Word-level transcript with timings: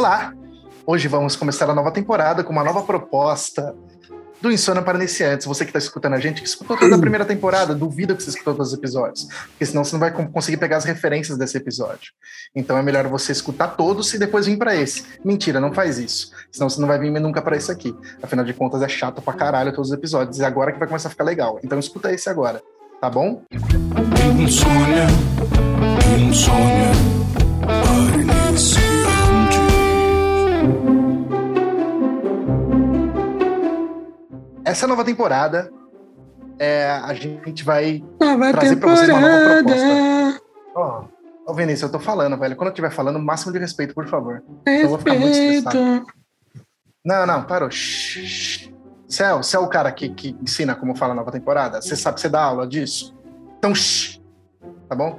Olá! 0.00 0.32
Hoje 0.86 1.08
vamos 1.08 1.36
começar 1.36 1.68
a 1.68 1.74
nova 1.74 1.90
temporada 1.90 2.42
com 2.42 2.50
uma 2.50 2.64
nova 2.64 2.80
proposta 2.80 3.76
do 4.40 4.50
Insônia 4.50 4.80
para 4.80 4.96
Iniciantes. 4.96 5.46
Você 5.46 5.62
que 5.62 5.68
está 5.68 5.78
escutando 5.78 6.14
a 6.14 6.18
gente, 6.18 6.40
que 6.40 6.48
escutou 6.48 6.74
toda 6.74 6.96
a 6.96 6.98
primeira 6.98 7.26
temporada, 7.26 7.74
duvido 7.74 8.16
que 8.16 8.22
você 8.22 8.30
escutou 8.30 8.54
todos 8.54 8.72
os 8.72 8.78
episódios, 8.78 9.24
porque 9.50 9.66
senão 9.66 9.84
você 9.84 9.92
não 9.92 10.00
vai 10.00 10.10
conseguir 10.10 10.56
pegar 10.56 10.78
as 10.78 10.86
referências 10.86 11.36
desse 11.36 11.58
episódio. 11.58 12.14
Então 12.56 12.78
é 12.78 12.82
melhor 12.82 13.06
você 13.08 13.30
escutar 13.30 13.76
todos 13.76 14.14
e 14.14 14.18
depois 14.18 14.46
vir 14.46 14.56
para 14.56 14.74
esse. 14.74 15.04
Mentira, 15.22 15.60
não 15.60 15.70
faz 15.70 15.98
isso. 15.98 16.32
Senão 16.50 16.70
você 16.70 16.80
não 16.80 16.88
vai 16.88 16.98
vir 16.98 17.10
nunca 17.20 17.42
para 17.42 17.54
esse 17.54 17.70
aqui. 17.70 17.94
Afinal 18.22 18.46
de 18.46 18.54
contas, 18.54 18.80
é 18.80 18.88
chato 18.88 19.20
pra 19.20 19.34
caralho 19.34 19.70
todos 19.70 19.90
os 19.90 19.94
episódios. 19.94 20.38
E 20.38 20.44
agora 20.46 20.72
que 20.72 20.78
vai 20.78 20.88
começar 20.88 21.08
a 21.08 21.10
ficar 21.10 21.24
legal. 21.24 21.60
Então 21.62 21.78
escuta 21.78 22.10
esse 22.10 22.30
agora, 22.30 22.62
tá 23.02 23.10
bom? 23.10 23.42
Insônia, 24.38 25.08
insônia 26.18 26.90
para 27.60 28.18
iniciante. 28.18 28.89
Essa 34.70 34.86
nova 34.86 35.04
temporada, 35.04 35.68
é, 36.56 36.88
a 36.88 37.12
gente 37.12 37.64
vai 37.64 38.04
Nova 38.20 38.52
trazer 38.52 38.76
pra 38.76 38.94
vocês 38.94 39.08
uma 39.08 39.20
nova 39.20 39.62
proposta. 39.64 40.42
Ó, 40.76 41.04
ô 41.44 41.54
Vinícius, 41.54 41.82
eu 41.82 41.90
tô 41.90 41.98
falando, 41.98 42.38
velho. 42.38 42.54
Quando 42.54 42.68
eu 42.68 42.72
estiver 42.72 42.92
falando, 42.92 43.18
máximo 43.18 43.52
de 43.52 43.58
respeito, 43.58 43.92
por 43.92 44.06
favor. 44.06 44.44
Eu 44.64 44.88
vou 44.88 44.98
ficar 44.98 45.14
muito 45.14 45.36
estressado. 45.36 45.76
Respeito. 45.76 46.14
Não, 47.04 47.26
não, 47.26 47.42
parou. 47.42 47.68
Você 47.68 48.70
é, 49.24 49.34
você 49.34 49.56
é 49.56 49.58
o 49.58 49.66
cara 49.66 49.90
que, 49.90 50.08
que 50.10 50.36
ensina 50.40 50.76
como 50.76 50.94
fala 50.94 51.14
a 51.14 51.16
nova 51.16 51.32
temporada? 51.32 51.82
Você 51.82 51.96
sabe, 51.96 52.20
você 52.20 52.28
dá 52.28 52.40
aula 52.40 52.64
disso? 52.64 53.12
Então, 53.58 53.74
shh, 53.74 54.20
tá 54.88 54.94
bom? 54.94 55.18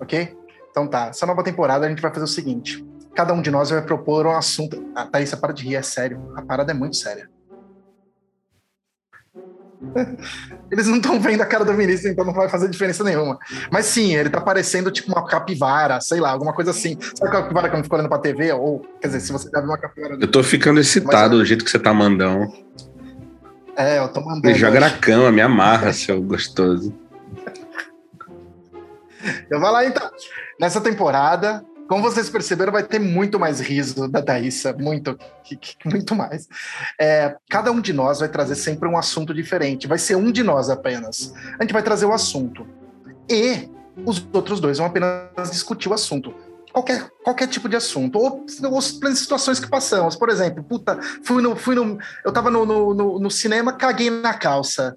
Ok? 0.00 0.36
Então 0.72 0.88
tá. 0.88 1.06
Essa 1.06 1.24
nova 1.24 1.44
temporada 1.44 1.86
a 1.86 1.88
gente 1.88 2.02
vai 2.02 2.12
fazer 2.12 2.24
o 2.24 2.28
seguinte. 2.28 2.84
Cada 3.14 3.32
um 3.32 3.40
de 3.40 3.50
nós 3.50 3.70
vai 3.70 3.82
propor 3.82 4.26
um 4.26 4.34
assunto. 4.34 4.90
Ah, 4.92 5.06
Thaís, 5.06 5.32
para 5.36 5.52
de 5.52 5.62
rir, 5.62 5.76
é 5.76 5.82
sério. 5.82 6.32
A 6.34 6.42
parada 6.42 6.72
é 6.72 6.74
muito 6.74 6.96
séria. 6.96 7.30
Eles 10.70 10.86
não 10.86 10.96
estão 10.96 11.20
vendo 11.20 11.42
a 11.42 11.46
cara 11.46 11.64
do 11.64 11.74
Vinícius, 11.74 12.12
então 12.12 12.24
não 12.24 12.32
vai 12.32 12.48
fazer 12.48 12.68
diferença 12.68 13.04
nenhuma. 13.04 13.38
Mas 13.70 13.86
sim, 13.86 14.14
ele 14.14 14.30
tá 14.30 14.40
parecendo 14.40 14.90
tipo 14.90 15.12
uma 15.12 15.26
capivara, 15.26 16.00
sei 16.00 16.20
lá, 16.20 16.30
alguma 16.30 16.52
coisa 16.52 16.70
assim. 16.70 16.96
Sabe 17.00 17.28
aquela 17.28 17.42
capivara 17.42 17.68
que 17.68 17.76
eu 17.76 17.82
fico 17.82 17.94
olhando 17.94 18.08
pra 18.08 18.18
TV? 18.18 18.52
Ou, 18.52 18.80
quer 19.00 19.08
dizer, 19.08 19.20
se 19.20 19.32
você 19.32 19.50
já 19.50 19.60
viu 19.60 19.68
uma 19.68 19.78
capivara. 19.78 20.16
Eu 20.20 20.30
tô 20.30 20.42
ficando 20.42 20.80
excitado 20.80 21.38
do 21.38 21.44
jeito 21.44 21.64
que 21.64 21.70
você 21.70 21.78
tá 21.78 21.92
mandando. 21.92 22.52
É, 23.76 23.98
eu 23.98 24.08
tô 24.08 24.20
mandando. 24.20 24.46
Me 24.46 24.54
joga 24.54 24.80
na 24.80 24.90
cama, 24.90 25.30
me 25.30 25.40
amarra, 25.40 25.92
seu 25.92 26.22
gostoso. 26.22 26.94
Eu 29.50 29.60
vou 29.60 29.70
lá 29.70 29.84
então. 29.84 30.10
Nessa 30.60 30.80
temporada, 30.80 31.64
como 31.92 32.02
vocês 32.04 32.30
perceberam, 32.30 32.72
vai 32.72 32.82
ter 32.82 32.98
muito 32.98 33.38
mais 33.38 33.60
riso 33.60 34.08
da 34.08 34.22
Thaísa, 34.22 34.72
muito, 34.72 35.14
muito 35.84 36.14
mais. 36.14 36.48
É, 36.98 37.36
cada 37.50 37.70
um 37.70 37.82
de 37.82 37.92
nós 37.92 38.20
vai 38.20 38.30
trazer 38.30 38.54
sempre 38.54 38.88
um 38.88 38.96
assunto 38.96 39.34
diferente. 39.34 39.86
Vai 39.86 39.98
ser 39.98 40.14
um 40.16 40.32
de 40.32 40.42
nós 40.42 40.70
apenas. 40.70 41.34
A 41.58 41.62
gente 41.62 41.74
vai 41.74 41.82
trazer 41.82 42.06
o 42.06 42.12
assunto. 42.14 42.66
E 43.28 43.68
os 44.06 44.26
outros 44.32 44.58
dois 44.58 44.78
vão 44.78 44.86
apenas 44.86 45.50
discutir 45.50 45.90
o 45.90 45.92
assunto. 45.92 46.34
Qualquer, 46.72 47.10
qualquer 47.22 47.46
tipo 47.46 47.68
de 47.68 47.76
assunto. 47.76 48.18
Ou, 48.18 48.46
ou 48.70 48.78
as 48.78 48.98
situações 49.18 49.60
que 49.60 49.68
passamos. 49.68 50.16
Por 50.16 50.30
exemplo, 50.30 50.64
puta, 50.64 50.98
fui 51.22 51.42
no. 51.42 51.54
Fui 51.54 51.74
no 51.74 51.98
eu 52.24 52.32
tava 52.32 52.50
no, 52.50 52.64
no, 52.64 52.94
no- 52.94 53.18
no 53.18 53.30
cinema, 53.30 53.74
caguei 53.74 54.08
na 54.08 54.32
calça. 54.32 54.96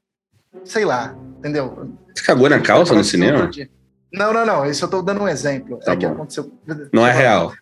Sei 0.63 0.85
lá, 0.85 1.13
entendeu? 1.39 1.91
Você 2.15 2.23
cagou 2.23 2.47
na 2.49 2.61
calça 2.61 2.95
no 2.95 3.03
cinema? 3.03 3.49
dia. 3.49 3.69
Não, 4.15 4.33
não, 4.33 4.45
não. 4.45 4.65
Isso 4.65 4.85
eu 4.85 4.89
tô 4.89 5.01
dando 5.01 5.21
um 5.21 5.27
exemplo. 5.27 5.77
Tá 5.79 5.93
é 5.93 5.95
que 5.95 6.07
bom. 6.07 6.13
aconteceu. 6.13 6.51
Não 6.91 7.05
é 7.05 7.11
real. 7.11 7.53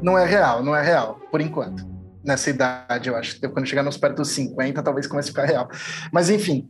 Não 0.00 0.18
é 0.18 0.24
real, 0.24 0.62
não 0.62 0.74
é 0.74 0.82
real, 0.82 1.20
por 1.30 1.40
enquanto. 1.40 1.86
Nessa 2.24 2.50
idade, 2.50 3.08
eu 3.08 3.16
acho. 3.16 3.40
Quando 3.50 3.66
chegar 3.66 3.82
nos 3.82 3.96
perto 3.96 4.16
dos 4.16 4.30
50, 4.30 4.82
talvez 4.82 5.06
comece 5.06 5.28
a 5.28 5.32
ficar 5.32 5.44
real. 5.44 5.68
Mas, 6.12 6.30
enfim. 6.30 6.68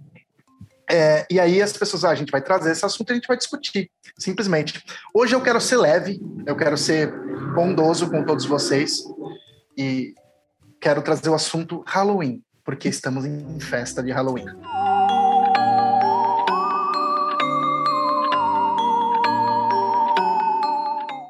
É, 0.91 1.27
e 1.31 1.39
aí 1.39 1.61
as 1.61 1.73
pessoas, 1.75 2.03
ah, 2.05 2.11
a 2.11 2.15
gente 2.15 2.31
vai 2.31 2.41
trazer 2.41 2.73
esse 2.73 2.85
assunto 2.85 3.11
e 3.11 3.13
a 3.13 3.15
gente 3.17 3.29
vai 3.29 3.37
discutir, 3.37 3.91
simplesmente. 4.19 4.83
Hoje 5.13 5.35
eu 5.35 5.41
quero 5.43 5.61
ser 5.61 5.77
leve, 5.77 6.19
eu 6.47 6.57
quero 6.57 6.79
ser 6.79 7.13
bondoso 7.55 8.11
com 8.11 8.25
todos 8.25 8.47
vocês 8.47 9.03
e 9.77 10.15
quero 10.81 11.03
trazer 11.03 11.29
o 11.29 11.35
assunto 11.35 11.85
Halloween, 11.87 12.43
porque 12.65 12.89
estamos 12.89 13.27
em 13.27 13.61
festa 13.61 14.03
de 14.03 14.11
Halloween. 14.11 14.47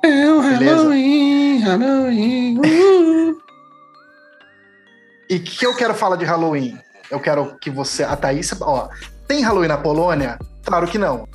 É 0.04 0.30
o. 0.30 0.40
Halloween, 0.40 1.58
Halloween. 1.60 2.58
uh. 2.58 3.36
E 5.30 5.36
o 5.36 5.42
que 5.42 5.66
eu 5.66 5.74
quero 5.74 5.94
falar 5.94 6.16
de 6.16 6.24
Halloween? 6.24 6.78
Eu 7.10 7.20
quero 7.20 7.56
que 7.60 7.70
você. 7.70 8.02
A 8.04 8.16
Thaís. 8.16 8.52
Ó, 8.60 8.88
tem 9.26 9.42
Halloween 9.42 9.68
na 9.68 9.76
Polônia? 9.78 10.38
Claro 10.64 10.86
que 10.86 10.98
não. 10.98 11.26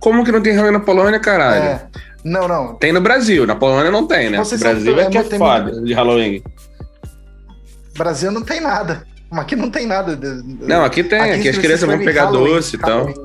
Como 0.00 0.24
que 0.24 0.32
não 0.32 0.40
tem 0.42 0.52
Halloween 0.54 0.72
na 0.78 0.80
Polônia, 0.84 1.18
caralho? 1.20 1.62
É, 1.64 1.86
não, 2.24 2.46
não. 2.48 2.74
Tem 2.76 2.92
no 2.92 3.00
Brasil, 3.00 3.46
na 3.46 3.54
Polônia 3.56 3.90
não 3.90 4.06
tem, 4.06 4.30
né? 4.30 4.38
Você 4.38 4.56
O 4.56 4.58
sabe 4.58 4.74
Brasil 4.74 5.00
é 5.00 5.06
que 5.10 5.16
é 5.16 5.20
é 5.20 5.24
muito- 5.24 5.38
foda 5.38 5.80
de 5.82 5.92
Halloween. 5.92 6.42
Brasil 7.96 8.30
não 8.30 8.42
tem 8.42 8.60
nada. 8.60 9.06
Mas 9.30 9.40
Aqui 9.40 9.56
não 9.56 9.70
tem 9.70 9.86
nada. 9.86 10.18
Não, 10.60 10.84
aqui 10.84 11.02
tem, 11.02 11.18
aqui, 11.20 11.48
as 11.48 11.56
se 11.56 11.60
crianças 11.60 11.88
vão 11.88 11.98
pegar 11.98 12.26
Halloween, 12.26 12.52
doce 12.54 12.76
e 12.76 12.78
tal. 12.78 13.06
Halloween. 13.06 13.24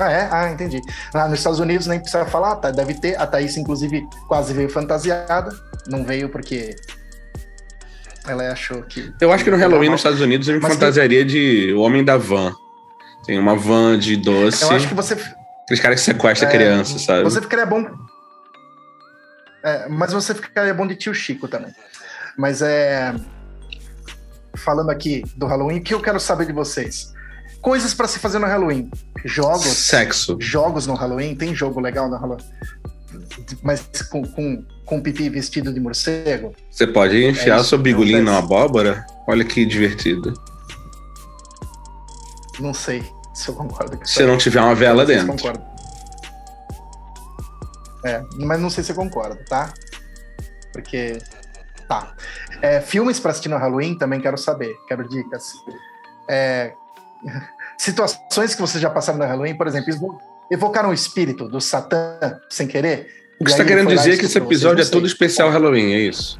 Ah, 0.00 0.10
é? 0.10 0.28
Ah, 0.32 0.50
entendi. 0.50 0.80
Ah, 1.12 1.28
nos 1.28 1.38
Estados 1.38 1.60
Unidos 1.60 1.86
nem 1.86 2.00
precisa 2.00 2.24
falar, 2.24 2.56
tá? 2.56 2.70
Deve 2.70 2.94
ter. 2.94 3.20
A 3.20 3.26
Thaís, 3.26 3.56
inclusive, 3.58 4.08
quase 4.26 4.54
veio 4.54 4.70
fantasiada. 4.70 5.54
Não 5.86 6.02
veio 6.04 6.30
porque 6.30 6.74
ela 8.26 8.50
achou 8.50 8.82
que. 8.82 9.12
Eu 9.20 9.32
acho 9.32 9.44
que 9.44 9.50
no 9.50 9.56
Halloween 9.58 9.86
Não, 9.86 9.92
nos 9.92 10.00
Estados 10.00 10.20
Unidos 10.20 10.48
eu 10.48 10.54
me 10.54 10.60
Mas 10.60 10.72
fantasiaria 10.72 11.24
de 11.24 11.72
o 11.74 11.80
homem 11.80 12.02
da 12.02 12.16
van. 12.16 12.54
Tem 13.26 13.38
uma 13.38 13.54
van 13.56 13.98
de 13.98 14.16
doce. 14.16 14.62
Eu 14.62 14.70
acho 14.70 14.88
que 14.88 14.94
você. 14.94 15.14
Aqueles 15.64 15.82
caras 15.82 16.00
que 16.00 16.06
sequestram 16.06 16.48
É, 16.48 16.52
criança, 16.52 16.98
sabe? 16.98 17.22
Você 17.22 17.40
ficaria 17.40 17.66
bom. 17.66 17.86
É, 19.62 19.88
mas 19.88 20.12
você 20.12 20.34
ficaria 20.34 20.72
bom 20.72 20.86
de 20.86 20.96
tio 20.96 21.14
Chico 21.14 21.46
também. 21.46 21.72
Mas 22.38 22.62
é. 22.62 23.14
Falando 24.56 24.90
aqui 24.90 25.22
do 25.36 25.46
Halloween, 25.46 25.78
o 25.78 25.82
que 25.82 25.94
eu 25.94 26.00
quero 26.00 26.18
saber 26.18 26.46
de 26.46 26.52
vocês? 26.52 27.12
Coisas 27.60 27.92
pra 27.92 28.08
se 28.08 28.18
fazer 28.18 28.38
no 28.38 28.46
Halloween. 28.46 28.90
Jogos. 29.24 29.66
Sexo. 29.66 30.36
Jogos 30.40 30.86
no 30.86 30.94
Halloween. 30.94 31.34
Tem 31.34 31.54
jogo 31.54 31.80
legal 31.80 32.08
no 32.08 32.16
Halloween. 32.16 32.44
Mas 33.62 33.82
com, 34.10 34.22
com, 34.22 34.64
com 34.84 35.00
pipi 35.00 35.28
vestido 35.28 35.72
de 35.72 35.80
morcego? 35.80 36.54
Você 36.70 36.86
pode 36.86 37.22
enfiar 37.24 37.60
É 37.60 37.64
seu 37.64 37.78
bigolinho 37.78 38.22
na 38.22 38.38
abóbora? 38.38 39.04
Olha 39.26 39.44
que 39.44 39.64
divertido. 39.66 40.32
Não 42.58 42.74
sei 42.74 43.02
se 43.34 43.48
eu 43.48 43.54
concordo 43.54 43.96
com. 43.96 44.04
Se 44.04 44.24
não 44.24 44.36
tiver 44.36 44.60
uma 44.60 44.74
vela 44.74 45.04
sei 45.06 45.18
se 45.18 45.26
dentro. 45.26 45.36
concordo. 45.36 45.70
É, 48.04 48.22
mas 48.38 48.60
não 48.60 48.70
sei 48.70 48.82
se 48.84 48.92
eu 48.92 48.96
concordo, 48.96 49.38
tá? 49.44 49.72
Porque. 50.72 51.18
Tá. 51.88 52.14
É, 52.62 52.80
filmes 52.80 53.18
pra 53.18 53.32
assistir 53.32 53.48
no 53.48 53.56
Halloween 53.56 53.98
também 53.98 54.20
quero 54.20 54.38
saber, 54.38 54.72
quero 54.86 55.08
dicas. 55.08 55.52
É, 56.28 56.72
situações 57.78 58.54
que 58.54 58.60
vocês 58.60 58.80
já 58.80 58.90
passaram 58.90 59.18
no 59.18 59.24
Halloween, 59.24 59.54
por 59.56 59.66
exemplo, 59.66 59.90
evo- 59.92 60.20
evocaram 60.50 60.90
o 60.90 60.94
espírito 60.94 61.48
do 61.48 61.60
Satã 61.60 62.18
sem 62.48 62.66
querer. 62.66 63.08
O 63.40 63.44
que 63.44 63.50
você 63.50 63.56
tá 63.58 63.62
aí 63.62 63.68
querendo 63.68 63.88
dizer 63.88 64.14
é 64.14 64.16
que 64.18 64.26
esse 64.26 64.36
episódio 64.38 64.82
é 64.82 64.86
todo 64.86 65.06
especial 65.06 65.50
Halloween, 65.50 65.92
é 65.94 65.98
isso? 66.00 66.38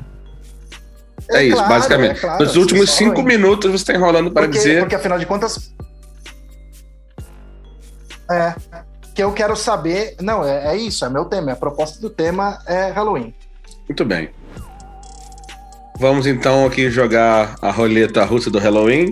É, 1.31 1.45
isso, 1.45 1.55
claro, 1.57 1.69
basicamente. 1.71 2.17
é 2.19 2.21
claro, 2.21 2.45
Nos 2.45 2.57
últimos 2.57 2.91
cinco 2.91 3.17
Halloween. 3.21 3.37
minutos 3.39 3.71
você 3.71 3.85
tá 3.85 3.95
enrolando 3.95 4.31
para 4.33 4.43
porque, 4.47 4.59
dizer. 4.59 4.81
porque 4.81 4.95
afinal 4.97 5.19
de 5.19 5.27
contas. 5.27 5.73
É. 8.31 8.55
Que 9.15 9.23
eu 9.23 9.33
quero 9.33 9.57
saber. 9.57 10.17
Não, 10.21 10.45
é, 10.45 10.75
é 10.75 10.77
isso, 10.77 11.04
é 11.04 11.09
meu 11.09 11.25
tema. 11.25 11.53
A 11.53 11.57
proposta 11.57 12.01
do 12.01 12.10
tema 12.10 12.59
é 12.66 12.91
Halloween. 12.91 13.34
Muito 13.89 14.04
bem. 14.04 14.31
Vamos 15.99 16.27
então 16.27 16.65
aqui 16.66 16.91
jogar 16.91 17.57
a 17.60 17.71
roleta 17.71 18.25
russa 18.25 18.51
do 18.51 18.59
Halloween. 18.59 19.10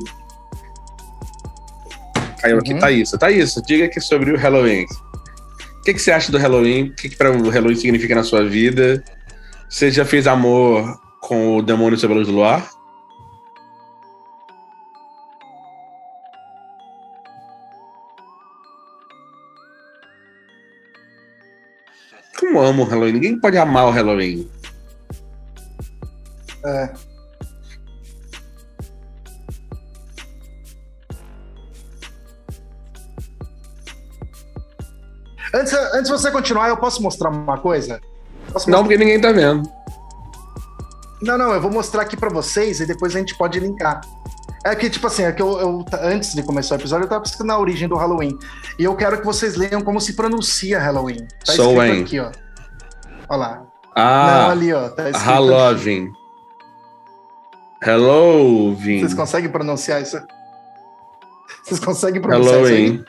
Caiu 2.40 2.58
aqui, 2.58 2.72
Uhum. 2.72 2.78
Thaís. 2.78 3.10
Thaís, 3.10 3.54
diga 3.66 3.84
aqui 3.86 4.00
sobre 4.00 4.32
o 4.32 4.36
Halloween. 4.36 4.84
O 4.84 5.82
que, 5.82 5.94
que 5.94 5.98
você 6.00 6.12
acha 6.12 6.30
do 6.30 6.38
Halloween? 6.38 6.88
O 6.90 6.94
que, 6.94 7.08
que 7.08 7.16
para 7.16 7.30
o 7.32 7.48
Halloween 7.48 7.76
significa 7.76 8.14
na 8.14 8.22
sua 8.22 8.44
vida? 8.44 9.02
Você 9.68 9.90
já 9.90 10.04
fez 10.04 10.26
amor 10.26 10.98
com 11.20 11.56
o 11.56 11.62
demônio 11.62 11.98
sob 11.98 12.12
a 12.12 12.16
luz 12.16 12.26
do 12.28 12.34
luar? 12.34 12.68
Como 22.38 22.60
amo 22.60 22.82
o 22.82 22.86
Halloween? 22.86 23.12
Ninguém 23.14 23.40
pode 23.40 23.56
amar 23.58 23.86
o 23.86 23.90
Halloween. 23.90 24.48
É. 26.64 26.90
Antes, 35.58 35.72
antes 35.72 36.04
de 36.04 36.10
você 36.10 36.30
continuar, 36.30 36.68
eu 36.68 36.76
posso 36.76 37.02
mostrar 37.02 37.30
uma 37.30 37.58
coisa? 37.58 38.00
Posso 38.52 38.70
Não, 38.70 38.82
porque 38.82 38.96
ninguém 38.96 39.20
tá 39.20 39.32
vendo. 39.32 39.68
Não, 41.20 41.36
não, 41.36 41.52
eu 41.52 41.60
vou 41.60 41.70
mostrar 41.70 42.02
aqui 42.02 42.16
pra 42.16 42.28
vocês 42.30 42.80
e 42.80 42.86
depois 42.86 43.14
a 43.14 43.18
gente 43.18 43.36
pode 43.36 43.58
linkar. 43.58 44.00
É 44.64 44.74
que, 44.74 44.88
tipo 44.90 45.06
assim, 45.06 45.24
é 45.24 45.32
que 45.32 45.42
eu, 45.42 45.58
eu- 45.60 45.84
antes 46.02 46.34
de 46.34 46.42
começar 46.42 46.74
o 46.74 46.78
episódio, 46.78 47.04
eu 47.04 47.08
tava 47.08 47.22
pesquisando 47.22 47.52
a 47.52 47.58
origem 47.58 47.88
do 47.88 47.96
Halloween. 47.96 48.38
E 48.78 48.84
eu 48.84 48.94
quero 48.94 49.18
que 49.18 49.24
vocês 49.26 49.56
leiam 49.56 49.80
como 49.80 50.00
se 50.00 50.14
pronuncia 50.14 50.78
Halloween. 50.78 51.26
Tá 51.44 51.52
Sou 51.52 51.82
escrito 51.82 52.02
aqui, 52.04 52.20
ó. 52.20 52.30
Olha 53.28 53.38
lá. 53.38 53.54
Não, 53.56 53.66
Ah, 53.96 54.50
ali, 54.50 54.72
ó. 54.72 54.88
Tá 54.90 55.10
escrito 55.10 55.24
Halloween. 55.28 56.12
Halloween. 57.82 59.00
Vocês 59.00 59.14
conseguem 59.14 59.50
pronunciar 59.50 60.02
isso? 60.02 60.20
Vocês 61.64 61.80
conseguem 61.80 62.20
pronunciar 62.20 62.56
isso 62.62 62.66
aí? 62.72 62.86
Halloween. 62.86 63.04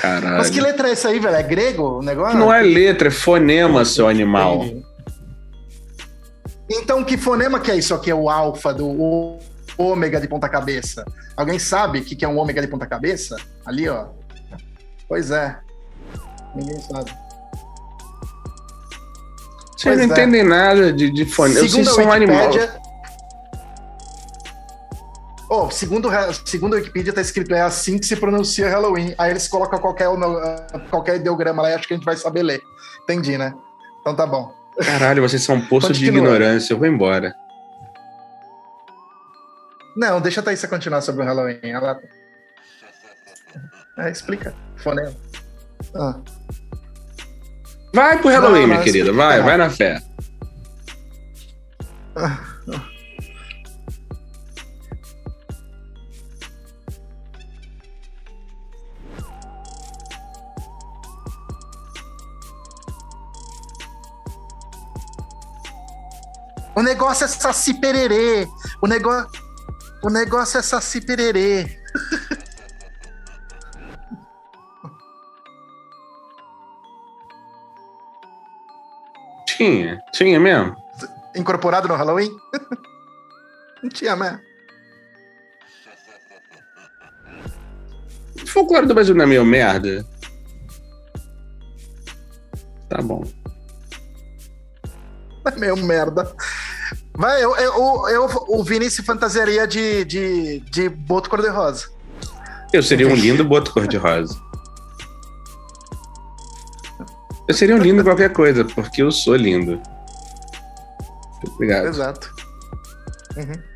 Caralho. 0.00 0.36
Mas 0.38 0.50
que 0.50 0.60
letra 0.60 0.88
é 0.88 0.92
essa 0.92 1.08
aí, 1.08 1.18
velho? 1.18 1.36
É 1.36 1.42
grego 1.42 1.98
o 1.98 2.02
negócio? 2.02 2.38
Não 2.38 2.52
é 2.52 2.62
letra, 2.62 3.08
é 3.08 3.10
fonema, 3.10 3.84
seu 3.84 4.08
animal. 4.08 4.64
Então, 6.70 7.02
que 7.04 7.16
fonema 7.18 7.58
que 7.60 7.70
é 7.70 7.76
isso 7.76 7.94
aqui? 7.94 8.10
É 8.10 8.14
o 8.14 8.30
alfa 8.30 8.72
do 8.72 8.86
o- 8.88 9.38
ômega 9.76 10.20
de 10.20 10.28
ponta 10.28 10.48
cabeça? 10.48 11.04
Alguém 11.36 11.58
sabe 11.58 11.98
o 11.98 12.04
que 12.04 12.14
que 12.14 12.24
é 12.24 12.28
um 12.28 12.38
ômega 12.38 12.60
de 12.60 12.68
ponta 12.68 12.86
cabeça? 12.86 13.36
Ali, 13.66 13.88
ó. 13.88 14.06
Pois 15.08 15.30
é. 15.30 15.58
Ninguém 16.54 16.78
sabe. 16.80 17.10
Vocês 19.76 19.84
não 19.84 19.92
Pois 19.96 20.00
é. 20.00 20.04
entendem 20.04 20.42
nada 20.44 20.92
de, 20.92 21.10
de 21.10 21.24
fonema. 21.24 21.60
Vocês 21.60 21.72
Segundo 21.72 21.90
a 21.90 21.94
são 21.94 22.04
um 22.06 22.12
animal. 22.12 22.50
Oh, 25.52 25.68
segundo, 25.68 26.08
a- 26.08 26.32
segundo 26.32 26.74
a 26.74 26.78
Wikipedia, 26.78 27.12
tá 27.12 27.20
escrito 27.20 27.52
é 27.52 27.60
assim 27.60 27.98
que 27.98 28.06
se 28.06 28.14
pronuncia 28.14 28.68
Halloween. 28.70 29.12
Aí 29.18 29.32
eles 29.32 29.48
colocam 29.48 29.80
qualquer, 29.80 30.06
qualquer 30.88 31.16
ideograma 31.16 31.60
lá 31.62 31.70
e 31.70 31.74
acho 31.74 31.88
que 31.88 31.94
a 31.94 31.96
gente 31.96 32.04
vai 32.06 32.16
saber 32.16 32.44
ler. 32.44 32.62
Entendi, 33.02 33.36
né? 33.36 33.52
Então 34.00 34.14
tá 34.14 34.24
bom. 34.24 34.54
Caralho, 34.84 35.20
vocês 35.20 35.42
são 35.42 35.56
um 35.56 35.66
poço 35.66 35.92
de 35.92 36.06
Continua. 36.06 36.18
ignorância. 36.24 36.72
Eu 36.72 36.78
vou 36.78 36.86
embora. 36.86 37.34
Não, 39.96 40.20
deixa 40.20 40.40
a 40.40 40.68
continuar 40.68 41.00
sobre 41.00 41.22
o 41.24 41.26
Halloween. 41.26 41.58
Ela. 41.64 41.98
É, 43.98 44.08
explica. 44.08 44.54
Fonema. 44.76 45.12
Ah. 45.96 46.14
Vai 47.92 48.18
pro 48.18 48.30
Halloween, 48.30 48.60
Não, 48.60 48.68
minha 48.68 48.82
querida. 48.82 49.12
Vai, 49.12 49.40
é. 49.40 49.42
vai 49.42 49.56
na 49.56 49.68
fé. 49.68 50.00
O 66.74 66.82
negócio 66.82 67.24
é 67.24 67.28
saci 67.28 67.74
pererê. 67.74 68.46
O 68.80 68.86
negócio. 68.86 69.28
O 70.02 70.08
negócio 70.08 70.58
é 70.58 70.62
saci 70.62 71.00
pererê. 71.00 71.78
Tinha, 79.60 80.02
tinha 80.10 80.40
mesmo. 80.40 80.74
Incorporado 81.36 81.86
no 81.86 81.94
Halloween? 81.94 82.34
Não 83.82 83.90
tinha 83.90 84.16
mesmo. 84.16 84.40
O 88.42 88.46
folclore 88.46 88.86
do 88.86 88.94
Brasil 88.94 89.14
não 89.14 89.24
é 89.24 89.26
meio 89.26 89.44
merda? 89.44 90.02
Tá 92.88 93.02
bom. 93.02 93.22
Meio 95.58 95.76
merda. 95.76 96.32
Vai, 97.14 97.42
eu, 97.42 97.54
eu, 97.56 98.08
eu, 98.08 98.44
o 98.48 98.64
Vini 98.64 98.90
se 98.90 99.02
fantasiaria 99.02 99.66
de, 99.66 100.04
de, 100.04 100.60
de 100.60 100.88
boto 100.88 101.28
cor-de-rosa. 101.28 101.88
Eu 102.72 102.82
seria 102.82 103.08
um 103.08 103.14
lindo 103.14 103.44
boto 103.44 103.72
cor-de-rosa. 103.72 104.40
Eu 107.48 107.54
seria 107.54 107.74
um 107.74 107.78
lindo 107.78 108.04
qualquer 108.04 108.32
coisa, 108.32 108.64
porque 108.64 109.02
eu 109.02 109.10
sou 109.10 109.34
lindo. 109.34 109.80
Obrigado. 111.54 111.88
Exato. 111.88 112.32
Uhum. 113.36 113.70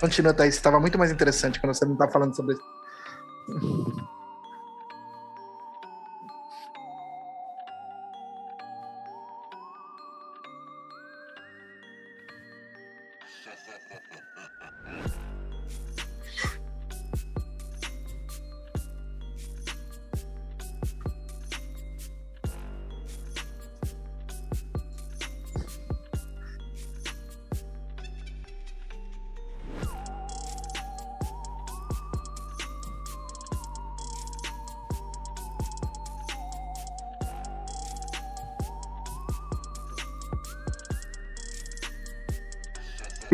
Continua, 0.00 0.32
Thaís. 0.32 0.54
Estava 0.54 0.78
muito 0.78 0.98
mais 0.98 1.10
interessante 1.10 1.60
quando 1.60 1.74
você 1.74 1.84
não 1.84 1.94
estava 1.94 2.12
falando 2.12 2.36
sobre 2.36 2.54
isso. 2.54 2.62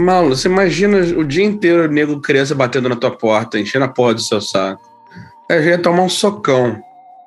Mauro, 0.02 0.36
você 0.36 0.48
imagina 0.48 0.98
o 0.98 1.24
dia 1.24 1.44
inteiro 1.44 1.84
o 1.84 1.88
nego 1.88 2.20
criança 2.20 2.54
batendo 2.54 2.88
na 2.88 2.96
tua 2.96 3.10
porta, 3.10 3.58
enchendo 3.58 3.84
a 3.84 3.88
porra 3.88 4.14
do 4.14 4.20
seu 4.20 4.40
saco. 4.40 4.82
Aí 5.50 5.62
já 5.62 5.70
ia 5.70 5.78
tomar 5.78 6.02
um 6.02 6.08
socão. 6.08 6.82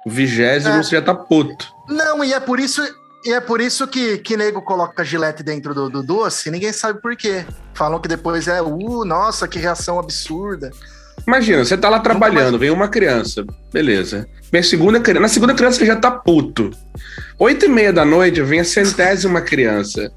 O 0.06 0.10
vigésimo 0.10 0.76
É. 0.76 0.84
você 0.84 0.96
já 0.96 1.02
tá 1.02 1.16
puto. 1.16 1.74
Não, 1.88 2.24
e 2.24 2.34
é 2.34 2.40
por 2.40 2.60
isso, 2.60 2.82
e 3.26 3.34
é 3.34 3.40
por 3.40 3.60
isso 3.60 3.88
que, 3.88 4.20
que 4.20 4.38
nego 4.38 4.62
coloca 4.62 5.04
gilete 5.04 5.42
dentro 5.42 5.74
do, 5.74 5.90
do 5.90 6.04
doce, 6.04 6.52
ninguém 6.52 6.72
sabe 6.72 7.02
por 7.02 7.16
quê. 7.16 7.46
Falam 7.74 8.00
que 8.00 8.08
depois 8.08 8.48
é, 8.48 8.62
uh, 8.62 9.06
nossa, 9.06 9.48
que 9.48 9.58
reação 9.58 10.00
absurda. 10.00 10.70
Imagina, 11.26 11.66
você 11.66 11.76
tá 11.76 11.90
lá 11.90 12.00
trabalhando, 12.00 12.60
vem 12.60 12.70
uma 12.70 12.88
criança, 12.88 13.44
beleza. 13.74 14.28
Vem 14.52 14.62
segunda 14.62 15.00
criança, 15.00 15.22
na 15.22 15.28
segunda 15.28 15.56
criança 15.56 15.80
você 15.80 15.86
já 15.86 15.96
tá 15.96 16.12
puto. 16.12 16.70
Oito 17.40 17.66
e 17.66 17.68
meia 17.68 17.92
da 17.92 18.06
noite 18.06 18.42
vem 18.42 18.60
a 18.60 18.66
centésima 18.66 19.42
criança. 19.42 20.12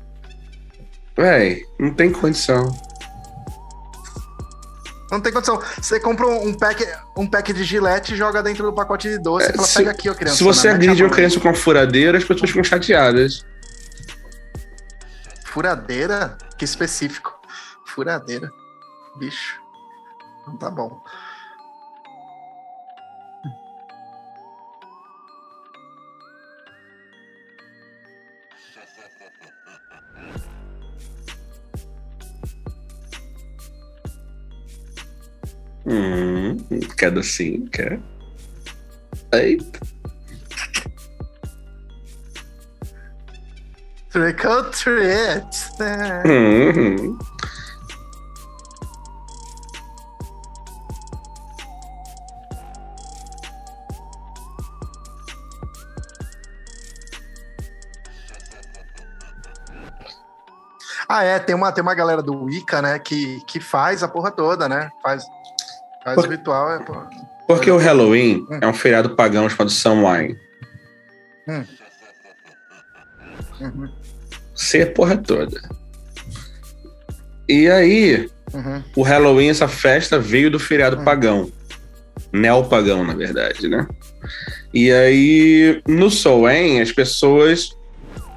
Véi, 1.18 1.66
não 1.78 1.92
tem 1.92 2.12
condição. 2.12 2.64
Não 5.10 5.20
tem 5.20 5.32
condição. 5.32 5.60
Você 5.80 5.98
compra 5.98 6.26
um 6.28 6.54
pack, 6.54 6.86
um 7.16 7.26
pack 7.26 7.52
de 7.52 7.64
gilete 7.64 8.14
e 8.14 8.16
joga 8.16 8.42
dentro 8.42 8.62
do 8.62 8.72
pacote 8.72 9.08
de 9.08 9.18
doce 9.18 9.46
É, 9.46 9.50
e 9.50 9.54
fala, 9.54 9.66
se- 9.66 9.78
pega 9.78 9.90
aqui, 9.90 10.08
ó, 10.08 10.14
criança. 10.14 10.36
Se 10.36 10.44
você 10.44 10.68
a 10.68 10.74
agride 10.74 11.02
uma 11.02 11.10
criança 11.10 11.40
com 11.40 11.48
uma 11.48 11.54
furadeira, 11.54 12.18
as 12.18 12.24
pessoas 12.24 12.50
ficam 12.50 12.62
chateadas. 12.62 13.44
Furadeira? 15.44 16.36
Que 16.56 16.64
específico. 16.64 17.34
Furadeira. 17.86 18.50
Bicho. 19.16 19.60
Não 20.46 20.56
tá 20.56 20.70
bom. 20.70 21.02
Hum, 35.88 36.56
quer 36.98 37.10
docinho, 37.10 37.68
quer? 37.70 37.98
Eita. 39.32 39.80
Trick 44.10 44.46
or 44.46 44.70
treat. 44.70 45.46
É. 45.80 46.28
Hum, 46.28 47.18
Ah, 61.10 61.24
é, 61.24 61.38
tem 61.38 61.54
uma, 61.54 61.72
tem 61.72 61.80
uma 61.82 61.94
galera 61.94 62.22
do 62.22 62.44
Wicca, 62.44 62.82
né, 62.82 62.98
que, 62.98 63.40
que 63.46 63.58
faz 63.60 64.02
a 64.02 64.08
porra 64.08 64.30
toda, 64.30 64.68
né? 64.68 64.90
Faz, 65.02 65.24
faz 66.14 66.26
Por- 66.26 66.30
ritual. 66.30 66.70
É. 66.72 66.84
Porque 67.46 67.70
o 67.70 67.76
Halloween 67.78 68.44
Hum. 68.50 68.58
é 68.62 68.66
um 68.66 68.74
feriado 68.74 69.10
pagão 69.16 69.48
chamado 69.48 69.70
Samhain. 69.70 70.36
Uhum, 73.60 73.88
Ser 74.54 74.92
porra 74.92 75.16
toda. 75.16 75.60
E 77.48 77.68
aí, 77.70 78.28
uhum. 78.52 78.82
o 78.96 79.02
Halloween, 79.02 79.48
essa 79.48 79.66
festa, 79.68 80.18
veio 80.18 80.50
do 80.50 80.58
feriado 80.58 81.00
Hum. 81.00 81.04
pagão. 81.04 81.50
Neopagão, 82.32 83.04
na 83.04 83.14
verdade, 83.14 83.68
né? 83.68 83.86
E 84.74 84.92
aí, 84.92 85.80
no 85.88 86.10
Soen, 86.10 86.80
as 86.82 86.92
pessoas 86.92 87.70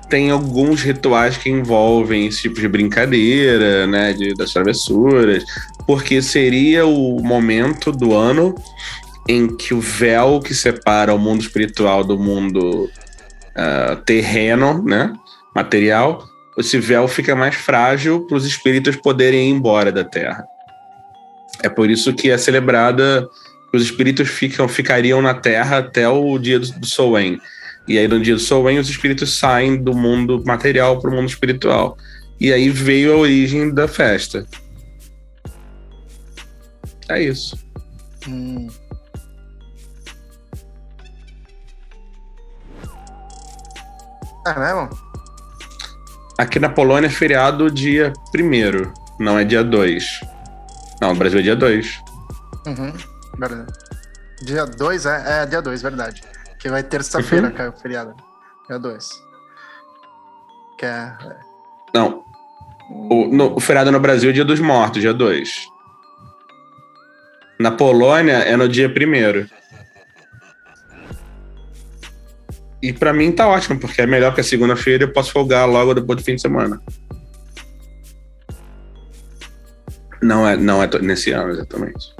têm 0.09 0.29
alguns 0.31 0.81
rituais 0.81 1.35
que 1.37 1.49
envolvem 1.49 2.27
esse 2.27 2.43
tipo 2.43 2.55
de 2.61 2.67
brincadeira, 2.69 3.85
né? 3.87 4.13
De, 4.13 4.33
das 4.35 4.53
travessuras, 4.53 5.43
porque 5.91 6.21
seria 6.21 6.86
o 6.86 7.21
momento 7.21 7.91
do 7.91 8.15
ano 8.15 8.55
em 9.27 9.57
que 9.57 9.74
o 9.74 9.81
véu 9.81 10.39
que 10.39 10.55
separa 10.55 11.13
o 11.13 11.19
mundo 11.19 11.41
espiritual 11.41 12.01
do 12.01 12.17
mundo 12.17 12.86
uh, 12.86 13.98
terreno, 14.05 14.81
né? 14.81 15.12
Material, 15.53 16.24
esse 16.57 16.79
véu 16.79 17.10
fica 17.10 17.36
mais 17.36 17.55
frágil 17.55 18.25
para 18.25 18.38
os 18.38 18.45
espíritos 18.45 18.95
poderem 18.95 19.50
ir 19.50 19.51
embora 19.51 19.91
da 19.91 20.05
Terra. 20.05 20.45
É 21.62 21.67
por 21.67 21.89
isso 21.89 22.13
que 22.13 22.31
é 22.31 22.38
celebrada 22.38 23.27
os 23.74 23.83
espíritos 23.83 24.29
ficam, 24.29 24.69
ficariam 24.69 25.21
na 25.21 25.33
Terra 25.33 25.79
até 25.79 26.07
o 26.07 26.39
dia 26.39 26.57
do, 26.57 26.71
do 26.79 26.86
Soen. 26.86 27.38
E 27.86 27.98
aí, 27.98 28.07
no 28.07 28.21
dia 28.21 28.36
do 28.36 28.39
Soen, 28.39 28.79
os 28.79 28.89
espíritos 28.89 29.38
saem 29.38 29.75
do 29.75 29.93
mundo 29.93 30.41
material 30.45 31.01
para 31.01 31.12
o 31.12 31.13
mundo 31.13 31.27
espiritual. 31.27 31.98
E 32.39 32.53
aí 32.53 32.69
veio 32.69 33.12
a 33.12 33.17
origem 33.17 33.74
da 33.74 33.89
festa. 33.89 34.48
É 37.11 37.21
isso. 37.21 37.57
Hum. 38.27 38.69
É 44.47 44.59
mesmo? 44.59 44.89
Aqui 46.37 46.57
na 46.57 46.69
Polônia 46.69 47.07
é 47.07 47.09
feriado 47.09 47.69
dia 47.69 48.13
1 48.33 48.91
não 49.19 49.37
é 49.37 49.43
dia 49.43 49.63
2. 49.63 50.21
Não, 51.01 51.09
no 51.09 51.15
Brasil 51.15 51.39
é 51.39 51.43
dia 51.43 51.55
2. 51.55 52.01
Uhum, 52.65 52.93
verdade. 53.37 53.73
Dia 54.43 54.65
2 54.65 55.05
é, 55.05 55.43
é 55.43 55.45
dia 55.45 55.61
2, 55.61 55.81
verdade. 55.81 56.23
Que 56.57 56.69
vai 56.69 56.81
terça-feira, 56.81 57.47
uhum. 57.47 57.53
caiu 57.53 57.71
o 57.71 57.77
feriado. 57.77 58.15
Dia 58.67 58.79
2. 58.79 59.09
Que 60.79 60.85
é, 60.85 61.13
é. 61.21 61.35
Não. 61.93 62.23
O, 62.89 63.27
no, 63.27 63.55
o 63.55 63.59
feriado 63.59 63.91
no 63.91 63.99
Brasil 63.99 64.29
é 64.29 64.33
dia 64.33 64.45
dos 64.45 64.59
mortos, 64.59 65.01
dia 65.01 65.13
2. 65.13 65.67
Na 67.61 67.69
Polônia 67.69 68.39
é 68.39 68.57
no 68.57 68.67
dia 68.67 68.87
1 68.87 69.47
E 72.81 72.91
para 72.91 73.13
mim 73.13 73.31
tá 73.31 73.47
ótimo, 73.47 73.79
porque 73.79 74.01
é 74.01 74.07
melhor 74.07 74.33
que 74.33 74.41
a 74.41 74.43
segunda-feira 74.43 75.03
eu 75.03 75.13
posso 75.13 75.31
folgar 75.31 75.69
logo 75.69 75.93
depois 75.93 76.17
do 76.17 76.25
fim 76.25 76.35
de 76.35 76.41
semana. 76.41 76.81
Não 80.23 80.47
é, 80.47 80.57
não 80.57 80.81
é 80.81 80.89
nesse 81.01 81.31
ano, 81.31 81.51
exatamente. 81.51 82.15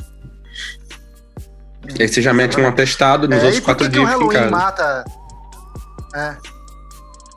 E 1.98 2.04
aí 2.04 2.08
você 2.08 2.22
já 2.22 2.34
mete 2.34 2.60
um 2.60 2.68
atestado 2.68 3.28
nos 3.28 3.40
é, 3.40 3.46
outros 3.46 3.60
quatro 3.62 3.90
dias. 3.90 4.14
Por 4.14 4.30
que 4.30 4.38
o 4.38 4.40
Halloween 4.40 4.52
mata. 4.52 5.06
É. 6.14 6.38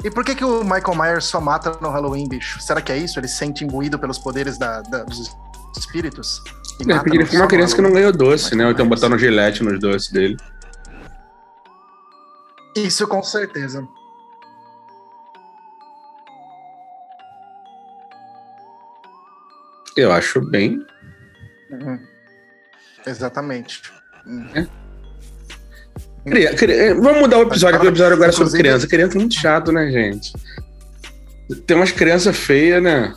E 0.05 0.11
por 0.11 0.23
que, 0.23 0.35
que 0.35 0.45
o 0.45 0.63
Michael 0.63 0.95
Myers 0.95 1.25
só 1.25 1.41
mata 1.41 1.79
no 1.81 1.89
Halloween, 1.89 2.29
bicho? 2.29 2.61
Será 2.61 2.83
que 2.83 2.93
é 2.93 2.99
isso? 2.99 3.19
Ele 3.19 3.29
se 3.29 3.37
sente 3.37 3.65
imbuído 3.65 3.99
pelos 3.99 4.19
poderes 4.19 4.59
da, 4.59 4.83
da, 4.83 5.05
dos 5.05 5.35
espíritos? 5.79 6.43
É, 6.81 6.99
porque 6.99 7.17
ele 7.17 7.27
foi 7.27 7.39
uma 7.39 7.47
criança 7.47 7.75
que 7.75 7.83
não 7.83 7.93
ganhou 7.93 8.13
doce, 8.13 8.55
né? 8.57 8.65
Ou 8.65 8.73
então 8.73 8.89
botaram 8.89 9.19
gilete 9.19 9.63
nos 9.63 9.79
doces 9.79 10.11
dele. 10.11 10.37
Isso 12.77 13.07
com 13.07 13.23
certeza. 13.23 13.87
Eu 19.97 20.11
acho 20.11 20.41
bem. 20.41 20.85
Uhum. 21.71 21.99
Exatamente. 23.07 23.83
É. 24.55 24.67
Cria, 26.29 26.55
cria, 26.55 26.95
vamos 26.95 27.21
mudar 27.21 27.39
o 27.39 27.43
episódio, 27.43 27.77
porque 27.77 27.89
o 27.89 27.93
episódio 27.93 28.15
agora 28.15 28.31
é 28.31 28.33
sobre 28.33 28.59
criança. 28.59 28.89
Criança 28.89 29.17
é 29.17 29.21
muito 29.21 29.35
chato, 29.35 29.71
né, 29.71 29.91
gente? 29.91 30.33
Tem 31.67 31.77
umas 31.77 31.93
crianças 31.93 32.37
feias, 32.37 32.83
né? 32.83 33.15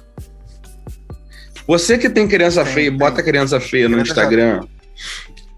Você 1.68 1.98
que 1.98 2.10
tem 2.10 2.28
criança 2.28 2.64
tem, 2.64 2.74
feia, 2.74 2.90
tem. 2.90 2.98
bota 2.98 3.22
criança 3.22 3.60
feia 3.60 3.90
no 3.90 4.00
Instagram. 4.00 4.62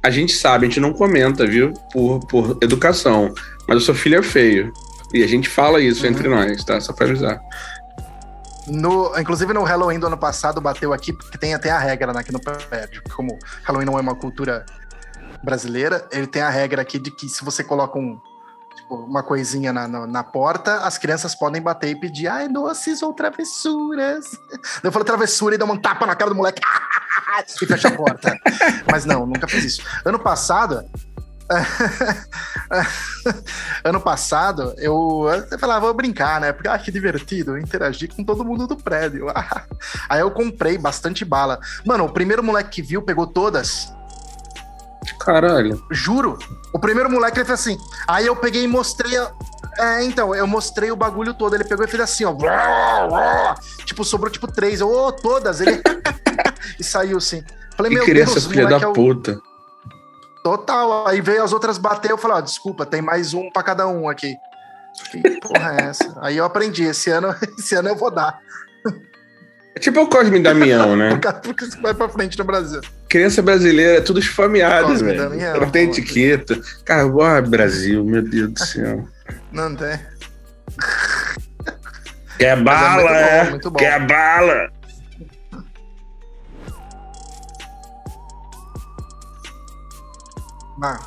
A 0.01 0.10
gente 0.10 0.34
sabe, 0.34 0.66
a 0.66 0.70
gente 0.70 0.80
não 0.80 0.94
comenta, 0.94 1.46
viu? 1.46 1.74
Por, 1.92 2.20
por 2.28 2.58
educação 2.62 3.34
mas 3.70 3.78
o 3.78 3.86
seu 3.86 3.94
filho 3.94 4.18
é 4.18 4.24
feio. 4.24 4.74
E 5.13 5.24
a 5.24 5.28
gente 5.28 5.48
fala 5.48 5.80
isso 5.80 6.04
uhum. 6.04 6.12
entre 6.12 6.28
nós, 6.28 6.63
tá? 6.63 6.82
Só 6.82 6.92
pra 6.92 7.06
avisar. 7.06 7.39
No, 8.68 9.18
inclusive 9.20 9.54
no 9.54 9.63
Halloween 9.63 10.00
do 10.00 10.08
ano 10.08 10.18
passado 10.18 10.60
bateu 10.60 10.92
aqui, 10.92 11.13
porque 11.13 11.38
tem 11.38 11.54
até 11.54 11.70
a 11.70 11.78
regra 11.78 12.12
né, 12.12 12.20
aqui 12.20 12.32
no 12.32 12.39
prédio. 12.39 13.04
Como 13.16 13.38
Halloween 13.63 13.86
não 13.86 13.98
é 13.98 14.01
uma 14.01 14.16
cultura 14.16 14.66
brasileira, 15.44 16.08
ele 16.12 16.25
tem 16.25 16.42
a 16.42 16.50
regra 16.50 16.82
aqui 16.82 16.98
de 16.98 17.12
que 17.12 17.30
se 17.30 17.46
você 17.46 17.63
coloca 17.63 17.98
um, 17.98 18.20
tipo, 18.89 18.96
uma 18.96 19.22
coisinha 19.22 19.72
na, 19.72 19.88
na, 19.88 20.08
na, 20.08 20.24
porta, 20.24 20.77
as 20.79 20.98
crianças 20.98 21.36
podem 21.36 21.62
bater 21.62 21.89
e 21.91 21.96
pedir, 21.96 22.27
ai, 22.27 22.50
doces 22.50 23.03
ou 23.03 23.13
travessuras. 23.13 24.25
Eu 24.84 24.91
falo 24.91 25.05
travessura 25.05 25.53
e 25.55 25.58
dá 25.58 25.65
um 25.65 25.77
tapa 25.77 26.05
na 26.05 26.15
cara 26.15 26.31
do 26.31 26.36
moleque 26.36 26.62
e 27.62 27.65
fecha 27.65 27.89
a 27.89 27.91
porta. 27.91 28.36
Mas 28.91 29.05
não, 29.05 29.25
nunca 29.25 29.48
fiz 29.48 29.63
isso. 29.63 29.84
Ano 30.03 30.19
passado, 30.19 30.84
ano 33.84 34.00
passado, 34.00 34.75
eu, 34.77 35.25
eu 35.51 35.60
falava, 35.60 35.88
vou 35.88 35.93
brincar, 35.96 36.39
né? 36.39 36.53
Porque, 36.53 36.67
ah, 36.67 36.77
que 36.77 36.91
divertido, 36.91 37.58
interagir 37.58 38.13
com 38.13 38.24
todo 38.24 38.46
mundo 38.46 38.67
do 38.67 38.75
prédio. 38.75 39.27
Aí 40.08 40.19
eu 40.19 40.29
comprei 40.29 40.77
bastante 40.77 41.25
bala. 41.25 41.60
Mano, 41.86 42.05
o 42.05 42.13
primeiro 42.13 42.43
moleque 42.43 42.69
que 42.69 42.81
viu 42.84 43.01
pegou 43.01 43.25
todas. 43.25 43.91
Caralho. 45.18 45.84
Juro. 45.89 46.38
O 46.74 46.80
primeiro 46.80 47.10
moleque 47.10 47.39
ele 47.39 47.46
fez 47.46 47.60
assim. 47.60 47.78
Aí 48.08 48.25
eu 48.25 48.36
peguei 48.36 48.63
e 48.63 48.68
mostrei. 48.68 49.18
A... 49.18 49.32
É, 49.80 50.04
então, 50.04 50.36
eu 50.36 50.46
mostrei 50.46 50.92
o 50.92 50.96
bagulho 50.96 51.34
todo. 51.34 51.56
Ele 51.56 51.63
pegou 51.63 51.86
e 51.86 51.88
fez 51.88 52.01
assim, 52.01 52.25
ó. 52.25 52.36
Tipo, 53.86 54.04
sobrou 54.04 54.32
tipo 54.32 54.51
três. 54.51 54.82
Ô, 54.82 55.08
oh, 55.08 55.12
todas. 55.12 55.62
Ele. 55.62 55.82
e 56.80 56.84
saiu 56.84 57.18
assim. 57.18 57.44
Falei, 57.75 57.92
e 57.92 57.96
meu 57.96 58.04
criança 58.04 58.34
Deus, 58.34 58.46
filha 58.48 58.68
da 58.68 58.78
é 58.78 58.88
o... 58.88 58.94
puta. 58.94 59.39
Total. 60.44 61.08
Aí 61.08 61.22
veio 61.22 61.44
as 61.44 61.54
outras 61.54 61.78
bater, 61.78 62.12
eu 62.12 62.18
falei, 62.18 62.38
ó, 62.38 62.42
desculpa, 62.42 62.86
tem 62.86 63.01
mais 63.01 63.34
um 63.34 63.50
para 63.51 63.63
cada 63.63 63.88
um 63.88 64.10
aqui. 64.10 64.36
Que 65.12 65.39
porra 65.39 65.75
é 65.80 65.84
essa? 65.86 66.18
Aí 66.22 66.38
eu 66.38 66.46
aprendi, 66.46 66.84
esse 66.84 67.10
ano, 67.10 67.34
esse 67.58 67.75
ano 67.75 67.89
eu 67.89 67.96
vou 67.96 68.12
dar. 68.12 68.39
É 69.79 69.81
tipo 69.81 70.01
o 70.01 70.07
Cosme 70.07 70.41
Damião, 70.41 70.93
né? 70.93 71.17
Porque 71.41 71.63
isso 71.63 71.81
vai 71.81 71.93
pra 71.93 72.09
frente 72.09 72.38
no 72.38 72.43
Brasil. 72.43 72.81
Criança 73.07 73.41
brasileira, 73.41 74.00
é 74.00 74.01
tudo 74.01 74.19
esfomeado, 74.19 74.93
velho. 74.98 75.29
Não 75.57 75.69
tem 75.69 75.86
etiqueta. 75.89 76.59
Cara, 76.83 77.07
ó, 77.07 77.41
Brasil, 77.41 78.03
meu 78.03 78.21
Deus 78.21 78.51
do 78.51 78.59
céu. 78.59 79.07
Não 79.53 79.74
tem. 79.74 79.98
Quer 82.38 82.45
é 82.45 82.55
bala, 82.57 83.12
é? 83.12 83.57
Bom, 83.57 83.71
Quer 83.71 84.05
bala. 84.05 84.69
Ah. 90.83 91.00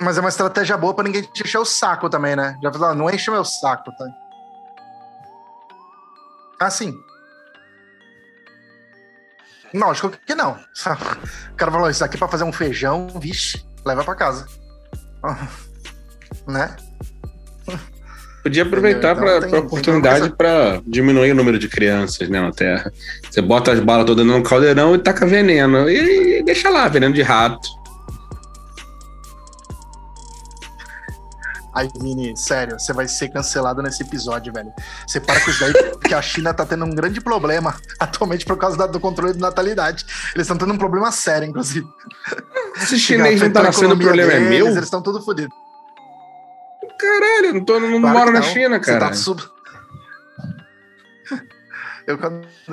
Mas 0.00 0.16
é 0.16 0.20
uma 0.20 0.28
estratégia 0.28 0.76
boa 0.76 0.94
para 0.94 1.04
ninguém 1.04 1.22
te 1.22 1.42
encher 1.42 1.58
o 1.58 1.64
saco 1.64 2.08
também, 2.08 2.36
né? 2.36 2.56
Já 2.62 2.72
falou, 2.72 2.94
não 2.94 3.10
enche 3.10 3.30
meu 3.30 3.44
saco, 3.44 3.90
tá? 3.96 4.06
Ah, 6.60 6.70
sim. 6.70 6.94
Lógico 9.74 10.10
que 10.10 10.34
não. 10.34 10.58
O 11.52 11.56
cara 11.58 11.72
falou, 11.72 11.90
isso 11.90 12.04
aqui 12.04 12.16
para 12.16 12.28
fazer 12.28 12.44
um 12.44 12.52
feijão, 12.52 13.08
vixe, 13.20 13.64
leva 13.84 14.04
para 14.04 14.14
casa. 14.14 14.46
né? 16.46 16.76
Podia 18.42 18.62
aproveitar 18.62 19.16
para 19.16 19.44
a 19.44 19.60
oportunidade 19.60 20.30
para 20.30 20.80
diminuir 20.86 21.32
o 21.32 21.34
número 21.34 21.58
de 21.58 21.68
crianças 21.68 22.28
né, 22.28 22.40
na 22.40 22.52
Terra. 22.52 22.92
Você 23.28 23.42
bota 23.42 23.72
as 23.72 23.80
balas 23.80 24.06
todas 24.06 24.24
no 24.24 24.42
caldeirão 24.42 24.94
e 24.94 24.98
taca 24.98 25.26
veneno. 25.26 25.90
E, 25.90 26.38
e 26.38 26.42
deixa 26.44 26.70
lá, 26.70 26.88
veneno 26.88 27.12
de 27.12 27.22
rato. 27.22 27.68
Ai, 31.78 31.88
Vini, 32.00 32.36
sério, 32.36 32.76
você 32.76 32.92
vai 32.92 33.06
ser 33.06 33.28
cancelado 33.28 33.80
nesse 33.80 34.02
episódio, 34.02 34.52
velho. 34.52 34.72
Você 35.06 35.20
para 35.20 35.38
com 35.38 35.48
isso 35.48 35.60
daí, 35.60 35.72
porque 35.92 36.12
a 36.12 36.20
China 36.20 36.52
tá 36.52 36.66
tendo 36.66 36.84
um 36.84 36.90
grande 36.90 37.20
problema 37.20 37.72
atualmente 38.00 38.44
por 38.44 38.58
causa 38.58 38.88
do 38.88 38.98
controle 38.98 39.34
de 39.34 39.38
natalidade. 39.38 40.04
Eles 40.34 40.46
estão 40.46 40.58
tendo 40.58 40.72
um 40.72 40.76
problema 40.76 41.12
sério, 41.12 41.46
inclusive. 41.46 41.86
Esse 42.82 42.98
chinês 42.98 43.40
não 43.40 43.52
tá 43.52 43.62
nascendo, 43.62 43.94
o 43.94 43.96
problema 43.96 44.32
deles, 44.32 44.46
é 44.46 44.50
meu? 44.50 44.66
Eles 44.66 44.82
estão 44.82 45.00
tudo 45.00 45.22
fodidos. 45.22 45.56
Caralho, 46.98 47.54
não, 47.54 47.64
tô, 47.64 47.78
não 47.78 48.00
claro 48.00 48.18
moro 48.18 48.32
na 48.32 48.42
China, 48.42 48.80
cara. 48.80 48.98
Tá 48.98 49.12
sub... 49.12 49.40
eu, 52.08 52.18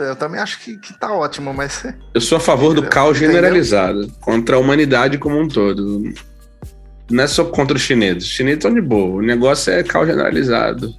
eu, 0.02 0.16
também 0.16 0.42
acho 0.42 0.60
que, 0.62 0.80
que 0.80 1.00
tá 1.00 1.12
ótimo, 1.14 1.54
mas. 1.54 1.86
Eu 2.12 2.22
sou 2.22 2.40
a 2.40 2.42
favor 2.42 2.74
do 2.74 2.82
caos 2.90 3.20
generalizado 3.20 4.12
contra 4.20 4.56
a 4.56 4.60
humanidade 4.60 5.20
como 5.20 5.40
um 5.40 5.48
todo. 5.48 6.12
Não 7.10 7.24
é 7.24 7.28
só 7.28 7.46
contra 7.46 7.76
os 7.76 7.84
chineses. 7.84 8.24
Os 8.24 8.30
chineses 8.30 8.58
estão 8.58 8.74
de 8.74 8.82
boa. 8.82 9.18
O 9.18 9.22
negócio 9.22 9.72
é 9.72 9.84
caos 9.84 10.08
generalizado. 10.08 10.94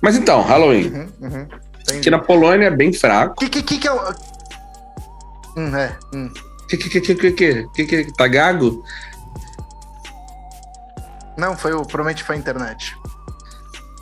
Mas 0.00 0.16
então, 0.16 0.42
Halloween. 0.42 0.88
Uhum, 0.88 1.08
uhum. 1.20 1.48
Aqui 1.90 2.10
na 2.10 2.18
Polônia 2.18 2.66
é 2.66 2.70
bem 2.70 2.92
fraco. 2.92 3.36
Que, 3.36 3.48
que, 3.48 3.62
que, 3.62 3.78
que 3.78 3.88
é 3.88 3.92
o. 3.92 3.98
Hum, 5.56 5.76
é. 5.76 5.96
Hum. 6.14 6.32
Que 6.68 6.76
que 6.76 6.88
que 6.88 7.00
que 7.00 7.14
que 7.14 7.32
que 7.74 7.84
que 7.84 8.04
que 8.04 8.12
tá 8.14 8.26
gago? 8.26 8.82
Não, 11.36 11.56
foi 11.56 11.72
o. 11.72 11.82
Provavelmente 11.82 12.24
foi 12.24 12.36
a 12.36 12.38
internet. 12.38 12.96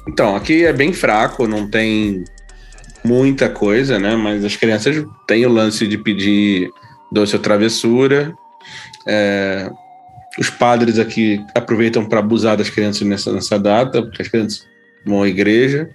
Então, 0.08 0.36
aqui 0.36 0.64
é 0.64 0.72
bem 0.72 0.92
fraco, 0.92 1.46
não 1.46 1.68
tem 1.68 2.24
muita 3.04 3.48
coisa, 3.48 3.98
né? 3.98 4.16
Mas 4.16 4.44
as 4.44 4.56
crianças 4.56 5.04
têm 5.26 5.44
o 5.44 5.52
lance 5.52 5.86
de 5.86 5.98
pedir 5.98 6.70
doce 7.12 7.36
ou 7.36 7.42
travessura. 7.42 8.34
É, 9.06 9.70
os 10.38 10.48
padres 10.50 10.98
aqui 10.98 11.44
aproveitam 11.54 12.04
para 12.04 12.20
abusar 12.20 12.56
das 12.56 12.70
crianças 12.70 13.02
nessa, 13.02 13.32
nessa 13.32 13.58
data, 13.58 14.02
porque 14.02 14.22
as 14.22 14.28
crianças 14.28 14.66
vão 15.04 15.22
à 15.22 15.28
igreja. 15.28 15.90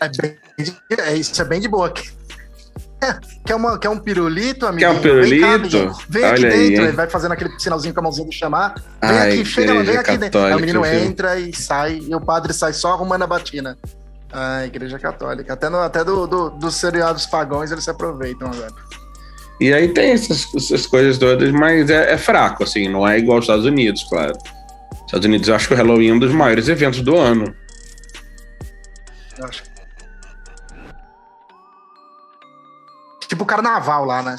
É 0.00 0.08
bem, 0.08 0.36
é, 0.98 1.14
isso 1.16 1.40
é 1.40 1.44
bem 1.44 1.60
de 1.60 1.68
boa. 1.68 1.92
É, 3.02 3.18
quer, 3.44 3.54
uma, 3.54 3.78
quer 3.78 3.90
um 3.90 3.98
pirulito, 3.98 4.66
amigo? 4.66 4.80
Quer 4.80 4.98
um 4.98 5.00
pirulito? 5.00 5.94
Vem, 6.08 6.24
aqui 6.24 6.40
Olha 6.44 6.52
aí, 6.54 6.68
dentro. 6.68 6.82
hein? 6.82 6.88
ele 6.88 6.92
vai 6.96 7.08
fazendo 7.10 7.32
aquele 7.32 7.50
sinalzinho 7.60 7.92
com 7.92 8.00
a 8.00 8.02
mãozinha 8.02 8.26
de 8.28 8.34
chamar. 8.34 8.74
Vem 9.02 9.10
Ai, 9.10 9.32
aqui, 9.32 9.44
chega 9.44 9.82
vem 9.84 9.96
aqui 9.98 10.16
dentro. 10.16 10.40
Aí 10.40 10.54
o 10.54 10.60
menino 10.60 10.86
entra 10.86 11.38
e 11.38 11.54
sai, 11.54 11.98
e 11.98 12.14
o 12.14 12.20
padre 12.20 12.52
sai 12.54 12.72
só 12.72 12.92
arrumando 12.92 13.22
a 13.22 13.26
batina. 13.26 13.76
Ah, 14.32 14.64
igreja 14.64 14.98
católica. 14.98 15.52
Até, 15.52 15.68
no, 15.68 15.78
até 15.78 16.02
do, 16.02 16.26
do- 16.26 16.50
dos 16.50 16.74
seriados 16.76 17.26
pagões 17.26 17.70
eles 17.70 17.84
se 17.84 17.90
aproveitam 17.90 18.48
agora. 18.48 18.72
E 19.60 19.72
aí 19.72 19.88
tem 19.88 20.10
essas, 20.10 20.52
essas 20.54 20.86
coisas 20.86 21.16
todas, 21.16 21.50
mas 21.52 21.88
é, 21.88 22.12
é 22.12 22.18
fraco, 22.18 22.64
assim, 22.64 22.88
não 22.88 23.06
é 23.06 23.18
igual 23.18 23.36
aos 23.36 23.44
Estados 23.44 23.64
Unidos, 23.64 24.04
claro. 24.04 24.36
Estados 25.06 25.26
Unidos 25.26 25.48
eu 25.48 25.54
acho 25.54 25.68
que 25.68 25.74
o 25.74 25.76
Halloween 25.76 26.08
é 26.08 26.14
um 26.14 26.18
dos 26.18 26.32
maiores 26.32 26.68
eventos 26.68 27.00
do 27.00 27.16
ano. 27.16 27.54
Acho. 29.42 29.62
Tipo 33.28 33.44
carnaval 33.44 34.04
lá, 34.04 34.22
né? 34.22 34.36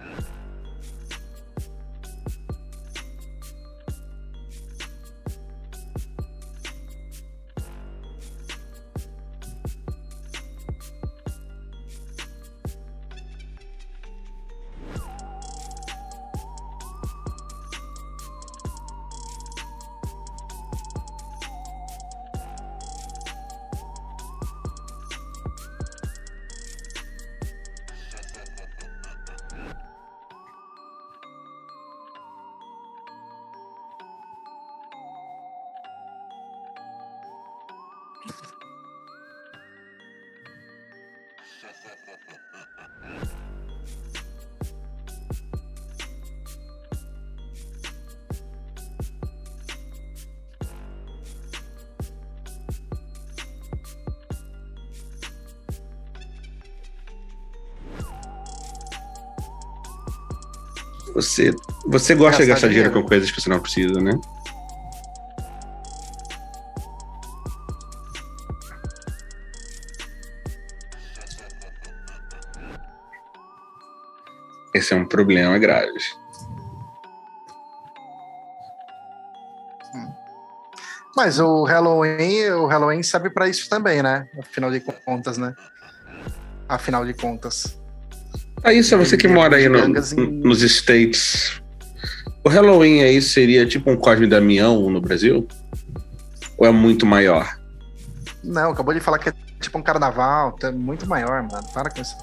Yeah. 0.03 0.32
Você, 61.13 61.53
você 61.85 62.15
gosta 62.15 62.41
de 62.41 62.47
Gastar 62.47 62.67
gastar 62.67 62.67
dinheiro 62.69 62.89
dinheiro. 62.89 63.03
com 63.03 63.07
coisas 63.07 63.29
que 63.29 63.39
você 63.39 63.49
não 63.49 63.59
precisa, 63.59 64.01
né? 64.01 64.19
Esse 74.73 74.93
é 74.93 74.97
um 74.97 75.05
problema 75.05 75.57
grave. 75.59 75.99
Mas 81.15 81.39
o 81.39 81.63
Halloween, 81.63 82.49
o 82.49 82.65
Halloween 82.65 83.03
serve 83.03 83.29
pra 83.29 83.47
isso 83.47 83.69
também, 83.69 84.01
né? 84.01 84.27
Afinal 84.39 84.71
de 84.71 84.79
contas, 84.79 85.37
né? 85.37 85.53
Afinal 86.67 87.05
de 87.05 87.13
contas. 87.13 87.79
Ah, 88.63 88.73
isso 88.73 88.93
é 88.95 88.97
você 88.97 89.17
que 89.17 89.27
mora 89.27 89.57
aí 89.57 89.67
no- 89.67 89.87
nos 89.87 90.61
States. 90.61 91.61
O 92.45 92.49
Halloween 92.49 93.01
aí 93.03 93.21
seria 93.21 93.65
tipo 93.65 93.89
um 93.91 93.97
Cosme 93.97 94.27
Damião 94.27 94.89
no 94.89 95.01
Brasil? 95.01 95.47
Ou 96.57 96.67
é 96.67 96.71
muito 96.71 97.05
maior? 97.05 97.57
Não, 98.43 98.71
acabou 98.71 98.93
de 98.93 98.99
falar 98.99 99.19
que 99.19 99.29
é 99.29 99.33
tipo 99.61 99.77
um 99.77 99.81
carnaval, 99.81 100.53
tá 100.53 100.71
muito 100.71 101.07
maior, 101.07 101.41
mano. 101.43 101.65
Para 101.73 101.89
com 101.89 102.01
isso. 102.01 102.15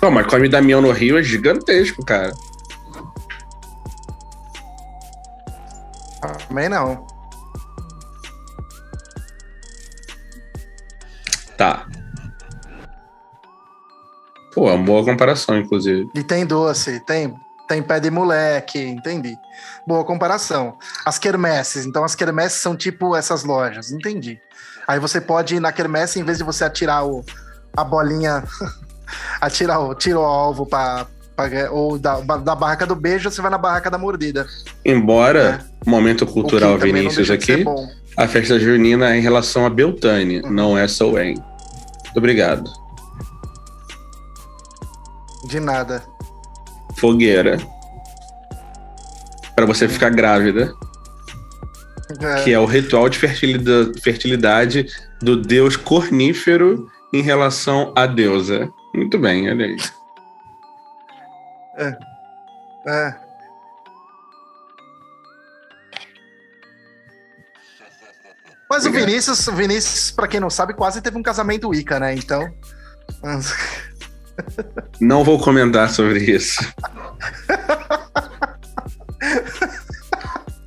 Não, 0.00 0.10
mas 0.10 0.26
Cosme 0.26 0.48
Damião 0.48 0.80
no 0.80 0.90
Rio 0.92 1.18
é 1.18 1.22
gigantesco, 1.22 2.04
cara. 2.04 2.32
Também 6.48 6.68
não. 6.68 7.06
Tá. 11.56 11.86
Pô, 14.58 14.68
é 14.68 14.72
uma 14.72 14.84
boa 14.84 15.04
comparação, 15.04 15.56
inclusive. 15.56 16.08
E 16.14 16.22
tem 16.24 16.44
doce, 16.44 16.98
tem, 17.06 17.32
tem 17.68 17.80
pé 17.80 18.00
de 18.00 18.10
moleque, 18.10 18.80
entendi. 18.80 19.36
Boa 19.86 20.04
comparação. 20.04 20.76
As 21.06 21.16
quermesses, 21.18 21.86
então 21.86 22.02
as 22.02 22.16
quermesses 22.16 22.60
são 22.60 22.76
tipo 22.76 23.14
essas 23.14 23.44
lojas, 23.44 23.92
entendi. 23.92 24.38
Aí 24.86 24.98
você 24.98 25.20
pode 25.20 25.54
ir 25.54 25.60
na 25.60 25.70
quermesse, 25.70 26.18
em 26.18 26.24
vez 26.24 26.38
de 26.38 26.44
você 26.44 26.64
atirar 26.64 27.06
o, 27.06 27.24
a 27.76 27.84
bolinha 27.84 28.42
Atira 29.40 29.78
o, 29.78 29.94
tira 29.94 30.18
o 30.18 30.24
alvo 30.24 30.66
pra, 30.66 31.06
pra- 31.36 31.70
ou 31.70 31.96
da, 31.98 32.18
da 32.20 32.54
barraca 32.54 32.84
do 32.84 32.96
beijo, 32.96 33.30
você 33.30 33.40
vai 33.40 33.50
na 33.50 33.58
barraca 33.58 33.88
da 33.90 33.96
mordida. 33.96 34.44
Embora, 34.84 35.64
momento 35.86 36.22
O 36.22 36.26
que 36.26 36.32
cultural 36.32 36.76
Vinícius 36.76 37.30
aqui, 37.30 37.64
a 38.16 38.26
festa 38.26 38.58
junina 38.58 39.14
é 39.14 39.18
em 39.18 39.20
relação 39.22 39.64
a 39.64 39.70
Beltane, 39.70 40.42
não 40.42 40.76
é 40.76 40.88
Soen. 40.88 41.34
Muito 41.34 42.16
obrigado. 42.16 42.87
De 45.48 45.58
nada. 45.60 46.02
Fogueira. 46.98 47.56
Pra 49.56 49.64
você 49.66 49.88
ficar 49.88 50.10
grávida, 50.10 50.72
É, 52.20 52.42
que 52.44 52.52
é 52.52 52.58
o 52.58 52.64
ritual 52.66 53.08
de 53.08 53.18
fertilida- 53.18 53.92
fertilidade 54.02 54.86
do 55.20 55.36
deus 55.40 55.76
cornífero 55.76 56.86
em 57.12 57.22
relação 57.22 57.92
à 57.96 58.06
deusa. 58.06 58.68
Muito 58.94 59.18
bem, 59.18 59.50
olha 59.50 59.66
aí. 59.66 59.76
é. 62.86 63.14
Mas 68.68 68.84
o. 68.84 68.90
Vinícius, 68.92 69.46
o 69.48 69.52
Vinícius, 69.54 70.10
pra 70.10 70.28
quem 70.28 70.40
não 70.40 70.50
sabe, 70.50 70.74
quase 70.74 71.00
teve 71.00 71.16
um 71.16 71.22
casamento 71.22 71.68
Wicca, 71.68 71.98
né? 71.98 72.14
Então. 72.14 72.52
Não 75.00 75.24
vou 75.24 75.38
comentar 75.38 75.90
sobre 75.90 76.18
isso. 76.20 76.56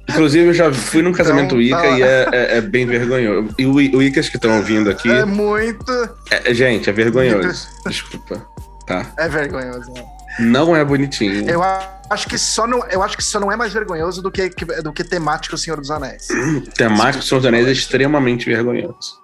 Inclusive, 0.10 0.48
eu 0.50 0.54
já 0.54 0.74
fui 0.74 1.02
num 1.02 1.14
casamento 1.14 1.56
Então, 1.60 1.80
Wicca 1.80 1.90
tá. 1.90 1.98
e 1.98 2.02
é, 2.04 2.28
é- 2.32 2.58
é 2.58 2.62
bem 2.62 2.86
vergonhoso. 2.86 3.50
E 3.58 3.66
o 3.66 3.72
o 3.76 3.98
Wiccas 4.00 4.28
que 4.28 4.36
estão 4.36 4.58
ouvindo 4.58 4.90
aqui, 4.90 5.10
É 5.10 5.24
muito. 5.24 5.86
é- 6.30 6.54
gente, 6.54 6.90
é 6.90 6.94
vergonhoso. 6.94 7.68
Desculpa. 7.86 8.46
Tá. 8.86 9.06
É 9.18 9.30
vergonhoso. 9.30 9.92
né? 9.94 10.04
Não 10.40 10.76
é 10.76 10.84
bonitinho. 10.84 11.50
Eu 11.50 11.62
acho 12.10 12.28
que 12.28 12.38
só 12.38 12.66
não, 12.68 12.84
eu 12.90 13.02
acho 13.04 13.16
que 13.16 13.24
só 13.24 13.40
não 13.40 13.52
é 13.52 13.56
mais 13.56 13.72
vergonhoso 13.74 14.22
do 14.22 14.30
que, 14.32 14.50
do 14.84 14.92
que 14.92 15.04
temático 15.04 15.58
Senhor 15.58 15.80
dos 15.80 15.92
Anéis. 15.92 16.28
Temático 16.76 17.24
Senhor 17.24 17.40
dos 17.40 17.48
Anéis 17.48 17.68
é 17.68 17.72
extremamente 17.72 18.46
vergonhoso. 18.50 19.22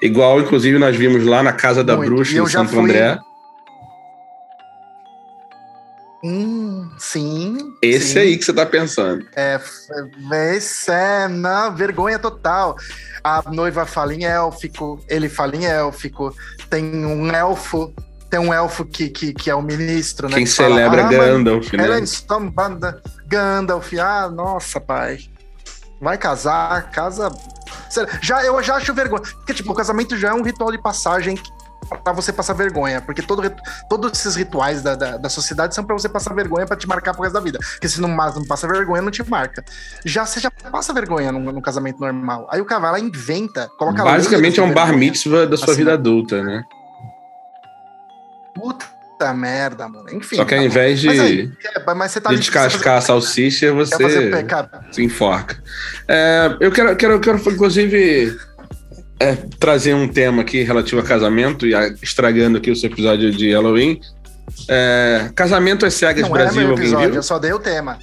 Igual, 0.00 0.40
inclusive, 0.40 0.78
nós 0.78 0.96
vimos 0.96 1.24
lá 1.24 1.42
na 1.42 1.52
Casa 1.52 1.82
da 1.84 1.96
Muito. 1.96 2.10
Bruxa 2.14 2.38
em 2.38 2.46
Santo 2.46 2.70
fui- 2.72 2.80
André. 2.84 3.18
Hum, 6.24 6.88
sim. 6.98 7.74
Esse 7.82 8.12
sim. 8.12 8.18
aí 8.20 8.38
que 8.38 8.44
você 8.44 8.52
tá 8.52 8.64
pensando. 8.64 9.26
É, 9.34 9.60
é, 10.32 10.56
esse 10.56 10.90
é, 10.90 11.26
não, 11.26 11.74
vergonha 11.74 12.18
total. 12.18 12.76
A 13.24 13.42
noiva 13.50 13.84
fala 13.84 14.14
em 14.14 14.24
élfico, 14.24 15.04
ele 15.08 15.28
fala 15.28 15.56
em 15.56 15.64
élfico, 15.64 16.34
tem 16.70 17.04
um 17.04 17.28
elfo, 17.32 17.92
tem 18.30 18.38
um 18.38 18.54
elfo 18.54 18.84
que, 18.84 19.08
que, 19.08 19.32
que 19.32 19.50
é 19.50 19.54
o 19.54 19.62
ministro, 19.62 20.28
né? 20.28 20.36
Quem 20.36 20.44
que 20.44 20.50
fala, 20.50 20.76
celebra 20.76 21.00
"Ah, 21.00 21.04
mas 21.04 21.16
Gandalf, 21.16 21.72
né? 21.72 22.00
Stombanda, 22.02 23.02
Gandalf, 23.26 23.92
ah, 23.98 24.30
nossa, 24.30 24.80
pai. 24.80 25.18
Vai 26.00 26.18
casar, 26.18 26.90
casa. 26.90 27.32
Já, 28.20 28.44
eu 28.44 28.60
já 28.62 28.76
acho 28.76 28.94
vergonha. 28.94 29.22
Porque, 29.22 29.54
tipo, 29.54 29.72
o 29.72 29.74
casamento 29.74 30.16
já 30.16 30.30
é 30.30 30.34
um 30.34 30.42
ritual 30.42 30.70
de 30.70 30.80
passagem 30.80 31.36
pra 31.96 32.12
você 32.12 32.32
passar 32.32 32.54
vergonha. 32.54 33.00
Porque 33.00 33.22
todo, 33.22 33.42
todos 33.88 34.12
esses 34.18 34.36
rituais 34.36 34.82
da, 34.82 34.94
da, 34.94 35.16
da 35.16 35.28
sociedade 35.28 35.74
são 35.74 35.84
pra 35.84 35.94
você 35.96 36.08
passar 36.08 36.34
vergonha 36.34 36.66
pra 36.66 36.76
te 36.76 36.86
marcar 36.86 37.12
pro 37.14 37.22
resto 37.22 37.34
da 37.34 37.40
vida. 37.40 37.58
Porque 37.58 37.88
se 37.88 38.00
não, 38.00 38.08
não 38.08 38.44
passa 38.46 38.66
vergonha, 38.68 39.02
não 39.02 39.10
te 39.10 39.28
marca. 39.28 39.64
Já 40.04 40.24
você 40.26 40.40
já 40.40 40.50
passa 40.50 40.92
vergonha 40.92 41.32
num, 41.32 41.52
num 41.52 41.60
casamento 41.60 42.00
normal. 42.00 42.46
Aí 42.50 42.60
o 42.60 42.66
e 42.66 43.00
inventa, 43.00 43.68
coloca 43.78 44.02
Basicamente 44.02 44.60
é 44.60 44.62
um 44.62 44.72
bar 44.72 44.86
vergonha. 44.86 44.98
mitzvah 45.10 45.46
da 45.46 45.56
sua 45.56 45.66
Assim, 45.72 45.76
vida 45.78 45.90
né? 45.90 45.94
adulta, 45.96 46.42
né? 46.42 46.64
Puta 48.54 49.32
merda, 49.34 49.88
mano. 49.88 50.10
Enfim. 50.12 50.36
Só 50.36 50.44
que 50.44 50.54
ao 50.54 50.60
tá 50.60 50.66
invés 50.66 51.00
de, 51.00 51.06
Mas, 51.06 51.20
aí, 51.20 51.52
é, 51.64 51.94
mas 51.94 52.10
você 52.12 52.20
tá 52.20 52.28
de 52.30 52.34
ali- 52.34 52.40
descascar 52.40 52.98
a 52.98 53.00
salsicha, 53.00 53.72
você 53.72 53.94
se 54.90 55.02
enforca. 55.02 55.62
É, 56.08 56.56
eu 56.60 56.72
quero, 56.72 56.96
quero, 56.96 57.20
quero 57.20 57.38
inclusive, 57.50 58.36
é, 59.22 59.36
trazer 59.58 59.94
um 59.94 60.08
tema 60.08 60.42
aqui 60.42 60.62
relativo 60.62 61.00
a 61.00 61.04
casamento, 61.04 61.66
e 61.66 61.74
a- 61.74 61.88
estragando 62.02 62.58
aqui 62.58 62.70
o 62.70 62.76
seu 62.76 62.90
episódio 62.90 63.30
de 63.30 63.52
Halloween. 63.52 64.00
É, 64.68 65.30
casamento 65.34 65.86
às 65.86 65.94
cegas 65.94 66.28
Não 66.28 66.36
é 66.36 66.42
Brasil, 66.42 66.62
alguém 66.68 66.84
episódio, 66.84 67.06
viu? 67.10 67.16
eu 67.16 67.22
só 67.22 67.38
dei 67.38 67.52
o 67.52 67.58
tema. 67.58 67.98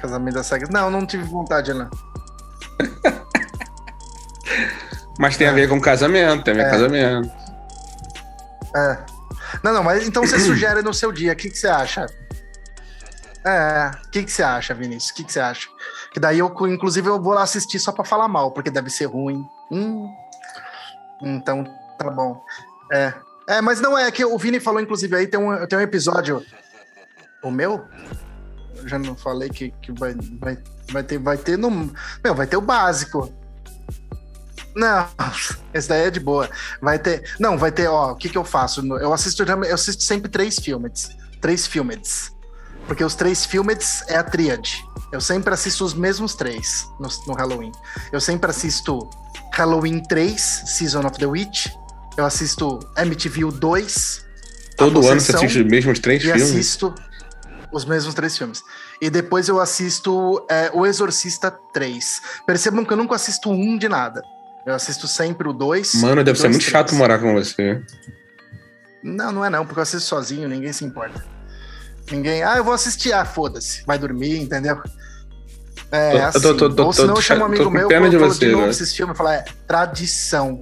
Casamento 0.00 0.34
das 0.34 0.46
cegas. 0.46 0.68
Não, 0.70 0.90
não 0.90 1.04
tive 1.06 1.24
vontade, 1.24 1.72
não. 1.74 1.90
Mas 5.18 5.36
tem 5.36 5.48
a 5.48 5.52
ver 5.52 5.68
com 5.68 5.80
casamento, 5.80 6.44
tem 6.44 6.54
a 6.54 6.56
ver 6.56 6.62
com 6.62 6.68
É. 6.68 6.70
casamento. 6.70 7.30
É. 8.76 8.98
Não, 9.62 9.72
não, 9.72 9.82
mas 9.82 10.06
então 10.06 10.24
você 10.26 10.38
sugere 10.40 10.82
no 10.82 10.92
seu 10.94 11.10
dia, 11.10 11.32
o 11.32 11.36
que, 11.36 11.50
que 11.50 11.58
você 11.58 11.66
acha? 11.68 12.06
É, 13.44 13.90
o 14.06 14.10
que, 14.10 14.22
que 14.24 14.30
você 14.30 14.42
acha, 14.42 14.74
Vinícius? 14.74 15.10
O 15.10 15.14
que, 15.14 15.24
que 15.24 15.32
você 15.32 15.40
acha? 15.40 15.68
Que 16.18 16.20
daí 16.20 16.40
eu, 16.40 16.52
inclusive, 16.66 17.08
eu 17.08 17.22
vou 17.22 17.32
lá 17.32 17.44
assistir 17.44 17.78
só 17.78 17.92
pra 17.92 18.02
falar 18.02 18.26
mal, 18.26 18.50
porque 18.50 18.72
deve 18.72 18.90
ser 18.90 19.04
ruim. 19.04 19.46
Hum. 19.70 20.12
Então, 21.22 21.62
tá 21.96 22.10
bom. 22.10 22.42
É. 22.90 23.14
É, 23.48 23.60
mas 23.60 23.80
não 23.80 23.96
é 23.96 24.10
que 24.10 24.24
o 24.24 24.36
Vini 24.36 24.58
falou, 24.58 24.80
inclusive, 24.80 25.14
aí 25.14 25.28
tem 25.28 25.38
um, 25.38 25.64
tem 25.68 25.78
um 25.78 25.82
episódio. 25.82 26.44
O 27.40 27.52
meu? 27.52 27.84
Eu 28.74 28.88
já 28.88 28.98
não 28.98 29.14
falei 29.14 29.48
que, 29.48 29.70
que 29.80 29.92
vai, 29.92 30.12
vai, 30.40 30.58
vai 30.90 31.04
ter, 31.04 31.18
vai 31.18 31.38
ter 31.38 31.56
no. 31.56 31.70
Meu, 31.70 32.34
vai 32.34 32.48
ter 32.48 32.56
o 32.56 32.60
básico. 32.60 33.32
Não, 34.74 35.06
esse 35.72 35.88
daí 35.88 36.08
é 36.08 36.10
de 36.10 36.18
boa. 36.18 36.50
Vai 36.82 36.98
ter. 36.98 37.32
Não, 37.38 37.56
vai 37.56 37.70
ter, 37.70 37.86
ó, 37.86 38.10
o 38.10 38.16
que, 38.16 38.28
que 38.28 38.36
eu 38.36 38.44
faço? 38.44 38.84
Eu 38.96 39.12
assisto, 39.12 39.44
eu 39.44 39.74
assisto 39.74 40.02
sempre 40.02 40.28
três 40.28 40.58
filmes. 40.58 41.16
Três 41.40 41.64
filmes. 41.64 42.36
Porque 42.88 43.04
os 43.04 43.14
três 43.14 43.44
filmes 43.44 44.02
é 44.08 44.16
a 44.16 44.24
tríade. 44.24 44.82
Eu 45.12 45.20
sempre 45.20 45.52
assisto 45.52 45.84
os 45.84 45.92
mesmos 45.92 46.34
três 46.34 46.90
no, 46.98 47.08
no 47.26 47.34
Halloween. 47.34 47.70
Eu 48.10 48.20
sempre 48.20 48.50
assisto 48.50 49.08
Halloween 49.52 50.02
3, 50.02 50.40
Season 50.40 51.06
of 51.06 51.18
the 51.18 51.26
Witch. 51.26 51.66
Eu 52.16 52.24
assisto 52.24 52.80
MTV 52.96 53.52
2. 53.52 54.26
A 54.72 54.76
Todo 54.76 55.06
ano 55.06 55.20
você 55.20 55.36
assiste 55.36 55.60
os 55.60 55.70
mesmos 55.70 55.98
três 55.98 56.22
filmes? 56.22 56.42
assisto 56.42 56.94
os 57.70 57.84
mesmos 57.84 58.14
três 58.14 58.36
filmes. 58.36 58.62
E 59.00 59.10
depois 59.10 59.48
eu 59.48 59.60
assisto 59.60 60.46
é, 60.50 60.70
O 60.72 60.86
Exorcista 60.86 61.50
3. 61.50 62.22
Percebam 62.46 62.84
que 62.84 62.92
eu 62.92 62.96
nunca 62.96 63.14
assisto 63.14 63.50
um 63.50 63.76
de 63.76 63.88
nada. 63.88 64.22
Eu 64.66 64.74
assisto 64.74 65.06
sempre 65.06 65.46
o 65.46 65.52
2. 65.52 65.96
Mano, 65.96 66.24
deve 66.24 66.38
ser 66.38 66.48
muito 66.48 66.64
chato 66.64 66.94
morar 66.94 67.18
com 67.18 67.34
você. 67.34 67.82
Não, 69.02 69.30
não 69.30 69.44
é 69.44 69.50
não, 69.50 69.64
porque 69.64 69.78
eu 69.78 69.82
assisto 69.82 70.08
sozinho, 70.08 70.48
ninguém 70.48 70.72
se 70.72 70.84
importa. 70.84 71.37
Ninguém, 72.10 72.42
ah, 72.42 72.56
eu 72.56 72.64
vou 72.64 72.72
assistir, 72.74 73.12
ah, 73.12 73.24
foda-se, 73.24 73.84
vai 73.86 73.98
dormir, 73.98 74.38
entendeu? 74.40 74.80
É, 75.90 76.10
Tô- 76.12 76.18
assim. 76.24 76.40
tô- 76.40 76.54
tô- 76.54 76.74
tô- 76.74 76.84
Ou 76.86 76.92
senão 76.92 77.14
eu 77.14 77.22
chamo 77.22 77.42
um 77.42 77.46
amigo 77.46 77.70
meu, 77.70 77.88
pena 77.88 78.00
falo, 78.02 78.10
de 78.10 78.18
falo 78.18 78.32
você, 78.34 78.46
de 78.46 78.52
novo 78.52 78.64
né? 78.64 78.70
esses 78.70 78.94
filmes, 78.94 79.16
fala, 79.16 79.34
é 79.36 79.44
tradição. 79.66 80.60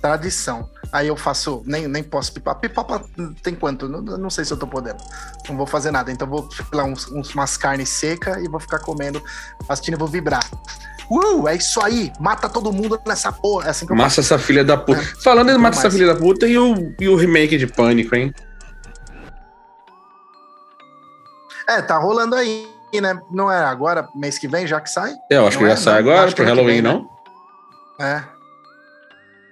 Tradição. 0.00 0.70
Aí 0.92 1.08
eu 1.08 1.16
faço, 1.16 1.62
nem, 1.66 1.86
nem 1.88 2.02
posso 2.02 2.32
pipoca. 2.32 2.60
Pipoca 2.60 3.02
tem 3.42 3.54
quanto? 3.54 3.88
Não, 3.88 4.00
não 4.00 4.30
sei 4.30 4.44
se 4.44 4.52
eu 4.52 4.56
tô 4.56 4.66
podendo. 4.66 4.96
Não 5.48 5.56
vou 5.56 5.66
fazer 5.66 5.90
nada. 5.90 6.10
Então 6.10 6.26
vou 6.26 6.48
lá 6.72 6.84
uns, 6.84 7.06
umas 7.08 7.56
carnes 7.56 7.88
secas 7.90 8.42
e 8.42 8.48
vou 8.48 8.60
ficar 8.60 8.78
comendo, 8.78 9.20
assistindo 9.68 9.94
e 9.94 9.98
vou 9.98 10.08
vibrar. 10.08 10.48
Uh, 11.10 11.48
é 11.48 11.56
isso 11.56 11.80
aí! 11.82 12.12
Mata 12.20 12.48
todo 12.48 12.72
mundo 12.72 12.98
nessa 13.06 13.32
porra. 13.32 13.66
É 13.66 13.70
assim 13.70 13.86
que 13.86 13.92
eu 13.92 13.96
Massa 13.96 14.20
essa 14.20 14.38
filha 14.38 14.64
da 14.64 14.76
puta. 14.76 15.02
Falando 15.22 15.50
em 15.50 15.58
Mata 15.58 15.76
essa 15.78 15.88
mais. 15.88 15.94
filha 15.94 16.14
da 16.14 16.18
puta 16.18 16.46
e 16.46 16.56
o, 16.58 16.94
e 17.00 17.08
o 17.08 17.16
remake 17.16 17.58
de 17.58 17.66
Pânico, 17.66 18.14
hein? 18.14 18.32
É, 21.68 21.82
tá 21.82 21.98
rolando 21.98 22.34
aí, 22.34 22.66
né? 23.00 23.20
Não 23.30 23.50
é 23.52 23.58
agora, 23.64 24.08
mês 24.14 24.38
que 24.38 24.48
vem, 24.48 24.66
já 24.66 24.80
que 24.80 24.90
sai? 24.90 25.14
Eu 25.30 25.46
acho 25.46 25.58
Não 25.58 25.66
que 25.66 25.72
é? 25.72 25.76
já 25.76 25.82
sai 25.82 25.92
Não, 25.94 25.98
agora 26.10 26.24
acho 26.26 26.34
que 26.34 26.42
pro 26.42 26.44
que 26.44 26.50
Halloween, 26.50 26.74
vem, 26.74 26.82
né? 26.82 26.90
não? 26.92 28.04
É. 28.06 28.24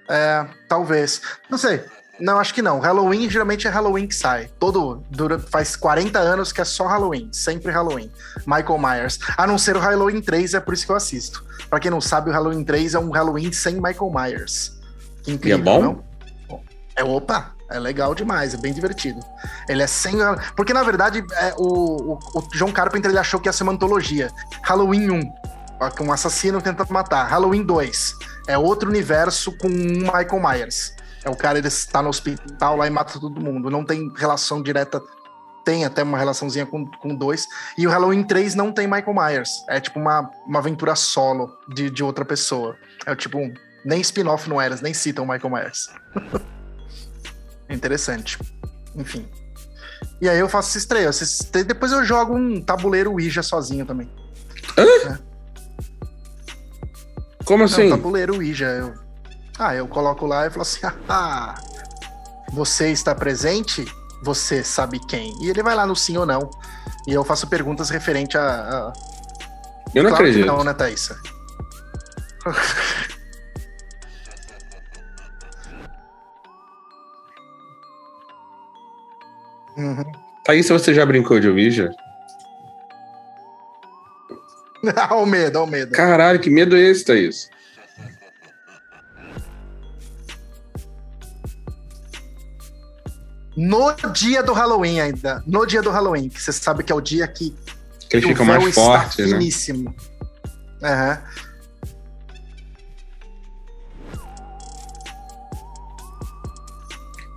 É, 0.09 0.45
talvez. 0.67 1.21
Não 1.49 1.57
sei. 1.57 1.83
Não, 2.19 2.39
acho 2.39 2.51
que 2.53 2.63
não. 2.63 2.79
Halloween 2.79 3.29
geralmente 3.29 3.67
é 3.67 3.69
Halloween 3.69 4.07
que 4.07 4.15
sai. 4.15 4.49
Todo. 4.59 5.03
Dura, 5.11 5.37
faz 5.37 5.75
40 5.75 6.17
anos 6.17 6.51
que 6.51 6.59
é 6.59 6.65
só 6.65 6.87
Halloween. 6.87 7.29
Sempre 7.31 7.71
Halloween. 7.71 8.11
Michael 8.47 8.79
Myers. 8.79 9.19
A 9.37 9.45
não 9.45 9.57
ser 9.59 9.75
o 9.77 9.79
Halloween 9.79 10.19
3, 10.21 10.55
é 10.55 10.59
por 10.59 10.73
isso 10.73 10.85
que 10.85 10.91
eu 10.91 10.95
assisto. 10.95 11.45
Pra 11.69 11.79
quem 11.79 11.91
não 11.91 12.01
sabe, 12.01 12.31
o 12.31 12.33
Halloween 12.33 12.63
3 12.63 12.95
é 12.95 12.99
um 12.99 13.11
Halloween 13.11 13.51
sem 13.51 13.75
Michael 13.75 14.11
Myers. 14.11 14.75
Que 15.23 15.31
incrível, 15.33 15.57
E 15.57 15.61
é 15.61 15.63
bom? 15.63 15.81
não? 15.81 16.03
É 16.95 17.03
opa, 17.03 17.51
é 17.69 17.79
legal 17.79 18.15
demais, 18.15 18.53
é 18.53 18.57
bem 18.57 18.73
divertido. 18.73 19.19
Ele 19.67 19.81
é 19.83 19.87
sem. 19.87 20.15
Porque 20.55 20.73
na 20.73 20.83
verdade 20.83 21.23
é, 21.33 21.53
o, 21.57 22.13
o, 22.13 22.19
o 22.35 22.41
John 22.53 22.71
Carpenter 22.71 23.11
ele 23.11 23.19
achou 23.19 23.39
que 23.39 23.47
ia 23.49 23.53
ser 23.53 23.63
uma 23.63 23.73
antologia. 23.73 24.31
Halloween 24.63 25.09
1, 25.11 25.33
ó, 25.81 25.89
que 25.89 26.01
um 26.03 26.11
assassino 26.11 26.61
tenta 26.61 26.85
matar. 26.89 27.25
Halloween 27.27 27.63
2 27.63 28.15
é 28.47 28.57
outro 28.57 28.89
universo 28.89 29.51
com 29.57 29.67
Michael 29.67 30.39
Myers. 30.41 30.93
É 31.23 31.29
o 31.29 31.35
cara 31.35 31.57
ele 31.57 31.67
está 31.67 32.01
no 32.01 32.09
hospital 32.09 32.77
lá 32.77 32.87
e 32.87 32.89
mata 32.89 33.19
todo 33.19 33.41
mundo. 33.41 33.69
Não 33.69 33.83
tem 33.83 34.11
relação 34.15 34.61
direta. 34.61 35.01
Tem 35.65 35.83
até 35.83 36.01
uma 36.01 36.17
relaçãozinha 36.17 36.65
com, 36.65 36.85
com 36.85 37.13
dois. 37.13 37.45
E 37.77 37.85
o 37.85 37.89
Halloween 37.89 38.23
3 38.23 38.55
não 38.55 38.71
tem 38.71 38.87
Michael 38.87 39.13
Myers. 39.13 39.49
É 39.67 39.81
tipo 39.81 39.99
uma, 39.99 40.31
uma 40.45 40.59
aventura 40.59 40.95
solo 40.95 41.51
de, 41.67 41.89
de 41.89 42.01
outra 42.01 42.23
pessoa. 42.23 42.77
É 43.05 43.13
tipo. 43.13 43.37
um- 43.37 43.53
Nem 43.83 43.99
spin-off 43.99 44.49
não 44.49 44.61
era, 44.61 44.77
nem 44.81 44.93
citam 44.93 45.25
Michael 45.25 45.49
Myers. 45.53 45.89
É 47.69 47.73
interessante. 47.75 48.37
Enfim. 48.95 49.27
E 50.21 50.27
aí 50.29 50.39
eu 50.39 50.47
faço. 50.49 50.77
Essa 50.77 51.23
estreia- 51.23 51.65
Depois 51.65 51.91
eu 51.91 52.03
jogo 52.05 52.35
um 52.35 52.61
tabuleiro 52.61 53.11
Ouija 53.11 53.41
sozinho 53.43 53.85
também. 53.85 54.09
Como 57.45 57.59
Não, 57.59 57.65
assim? 57.65 57.89
tabuleiro 57.89 58.35
Ouija. 58.35 58.65
Eu... 58.67 58.93
Ah, 59.57 59.73
eu 59.75 59.87
coloco 59.87 60.25
lá 60.25 60.45
e 60.47 60.49
falo 60.49 60.61
assim: 60.63 60.79
ah, 61.09 61.55
você 62.51 62.91
está 62.91 63.15
presente? 63.15 63.85
Você 64.23 64.63
sabe 64.63 64.99
quem? 65.07 65.31
E 65.43 65.49
ele 65.49 65.61
vai 65.63 65.75
lá 65.75 65.85
no 65.85 65.95
sim 65.95 66.17
ou 66.17 66.25
não. 66.25 66.49
E 67.07 67.13
eu 67.13 67.23
faço 67.23 67.47
perguntas 67.47 67.89
referente 67.89 68.37
a. 68.37 68.41
a... 68.43 68.93
Eu 69.95 70.03
não 70.03 70.09
claro 70.09 70.25
acredito. 70.25 70.41
que 70.41 70.47
não, 70.47 70.63
né, 70.63 70.73
Thaísa? 70.73 71.17
Thaís, 80.47 80.69
você 80.69 80.93
já 80.93 81.05
brincou 81.05 81.41
de 81.41 81.49
Ouija? 81.49 81.91
Olha 84.81 85.15
o 85.15 85.25
medo, 85.25 85.57
olha 85.57 85.67
o 85.67 85.69
medo. 85.69 85.91
Caralho, 85.91 86.39
que 86.39 86.49
medo 86.49 86.77
é 86.77 86.79
esse, 86.79 87.03
Thaís? 87.03 87.49
No 93.57 93.91
dia 94.13 94.41
do 94.41 94.53
Halloween 94.53 95.01
ainda. 95.01 95.43
No 95.45 95.65
dia 95.65 95.81
do 95.81 95.89
Halloween, 95.89 96.29
que 96.29 96.41
você 96.41 96.53
sabe 96.53 96.81
que 96.83 96.93
é 96.93 96.95
o 96.95 97.01
dia 97.01 97.27
que, 97.27 97.53
Que 98.09 98.17
o 98.17 98.33
véu 98.35 98.45
mais 98.45 98.67
está 98.67 98.81
fortes, 98.81 99.17
né? 99.17 99.37
finíssimo. 99.37 99.93
Aham. 100.81 101.21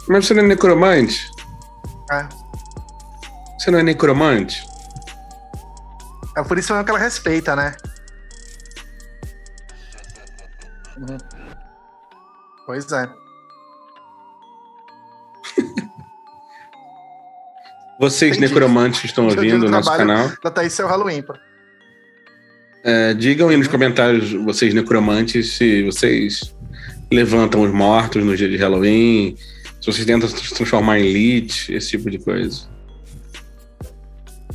Mas 0.08 0.26
você 0.26 0.34
não 0.34 0.44
é 0.44 0.46
necromante? 0.46 1.26
É. 2.12 2.39
Você 3.60 3.70
não 3.70 3.78
é 3.78 3.82
necromante? 3.82 4.62
É 6.36 6.42
por 6.42 6.56
isso 6.58 6.72
mesmo 6.72 6.84
que 6.84 6.90
ela 6.90 6.98
respeita, 6.98 7.54
né? 7.54 7.74
Uhum. 10.96 11.18
Pois 12.66 12.90
é. 12.92 13.08
Vocês 18.00 18.36
Entendi. 18.36 18.52
necromantes 18.52 19.00
que 19.00 19.06
estão 19.06 19.26
dia 19.28 19.36
ouvindo 19.36 19.60
do 19.60 19.66
o 19.66 19.70
nosso 19.70 19.90
canal, 19.94 20.30
Da 20.42 20.50
Thaís 20.50 20.78
é 20.78 20.84
o 20.84 20.88
Halloween, 20.88 21.22
pô. 21.22 21.34
é, 22.82 23.12
digam 23.14 23.48
aí 23.50 23.56
nos 23.58 23.66
Uhum. 23.66 23.72
comentários, 23.72 24.32
vocês 24.32 24.72
necromantes, 24.72 25.52
se 25.52 25.82
vocês 25.82 26.54
levantam 27.12 27.60
os 27.62 27.70
mortos 27.72 28.24
no 28.24 28.34
dia 28.36 28.48
de 28.48 28.56
Halloween, 28.56 29.36
se 29.80 29.86
vocês 29.86 30.06
tentam 30.06 30.26
se 30.28 30.54
transformar 30.54 30.98
em 30.98 31.12
Lich, 31.12 31.70
esse 31.74 31.90
tipo 31.90 32.10
de 32.10 32.18
coisa. 32.18 32.70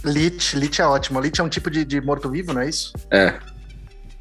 Lich, 0.06 0.56
Lich 0.56 0.82
é 0.82 0.86
ótimo. 0.86 1.20
Lich 1.20 1.39
é 1.39 1.44
um 1.44 1.50
tipo 1.50 1.70
de, 1.70 1.84
de 1.84 2.00
morto-vivo, 2.00 2.54
não 2.54 2.62
é 2.62 2.70
isso? 2.70 2.94
É. 3.12 3.34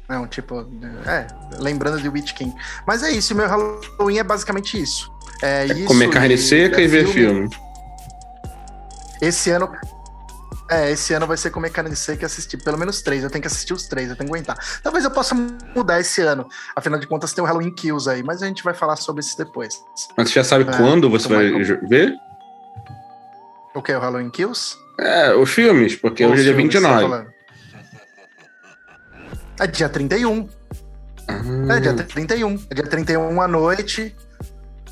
É 0.07 0.17
um 0.17 0.27
tipo. 0.27 0.67
É, 1.05 1.27
lembrando 1.59 2.01
de 2.01 2.09
Witch 2.09 2.33
King. 2.33 2.53
Mas 2.85 3.03
é 3.03 3.11
isso, 3.11 3.33
meu 3.33 3.47
Halloween 3.47 4.19
é 4.19 4.23
basicamente 4.23 4.79
isso. 4.81 5.11
É, 5.41 5.65
isso 5.65 5.85
Comer 5.85 6.09
carne 6.09 6.37
seca 6.37 6.79
e 6.81 6.87
ver 6.87 7.07
filme. 7.07 7.49
Esse 9.21 9.49
ano. 9.49 9.71
É, 10.69 10.91
esse 10.91 11.13
ano 11.13 11.27
vai 11.27 11.37
ser 11.37 11.51
comer 11.51 11.69
carne 11.69 11.95
seca 11.95 12.23
e 12.23 12.25
assistir 12.25 12.57
pelo 12.57 12.77
menos 12.77 13.01
três. 13.01 13.23
Eu 13.23 13.29
tenho 13.29 13.41
que 13.41 13.47
assistir 13.47 13.73
os 13.73 13.87
três, 13.87 14.09
eu 14.09 14.15
tenho 14.15 14.29
que 14.29 14.35
aguentar. 14.35 14.57
Talvez 14.81 15.05
eu 15.05 15.11
possa 15.11 15.35
mudar 15.35 15.99
esse 15.99 16.21
ano. 16.21 16.47
Afinal 16.75 16.99
de 16.99 17.05
contas, 17.05 17.33
tem 17.33 17.43
o 17.43 17.47
Halloween 17.47 17.71
Kills 17.71 18.09
aí, 18.09 18.23
mas 18.23 18.41
a 18.41 18.47
gente 18.47 18.63
vai 18.63 18.73
falar 18.73 18.95
sobre 18.95 19.21
isso 19.21 19.37
depois. 19.37 19.83
Mas 20.17 20.29
você 20.29 20.35
já 20.35 20.43
sabe 20.43 20.67
É, 20.67 20.77
quando 20.77 21.07
você 21.09 21.27
então 21.27 21.37
vai 21.37 21.63
ver? 21.87 22.15
O 23.75 23.81
que? 23.81 23.93
O 23.93 23.99
Halloween 23.99 24.31
Kills? 24.31 24.75
É, 24.99 25.33
os 25.35 25.49
filmes, 25.49 25.95
porque 25.95 26.23
hoje 26.25 26.33
é 26.33 26.37
os 26.37 26.43
dia 26.43 26.55
filmes, 26.55 26.73
você 26.73 26.81
tá 26.81 26.87
29. 26.89 27.09
falando? 27.09 27.35
É 29.59 29.67
dia 29.67 29.89
31. 29.89 30.49
Ah, 31.27 31.75
É 31.75 31.79
dia 31.79 31.93
31. 31.93 32.65
É 32.69 32.75
dia 32.75 32.87
31 32.87 33.41
à 33.41 33.47
noite. 33.47 34.15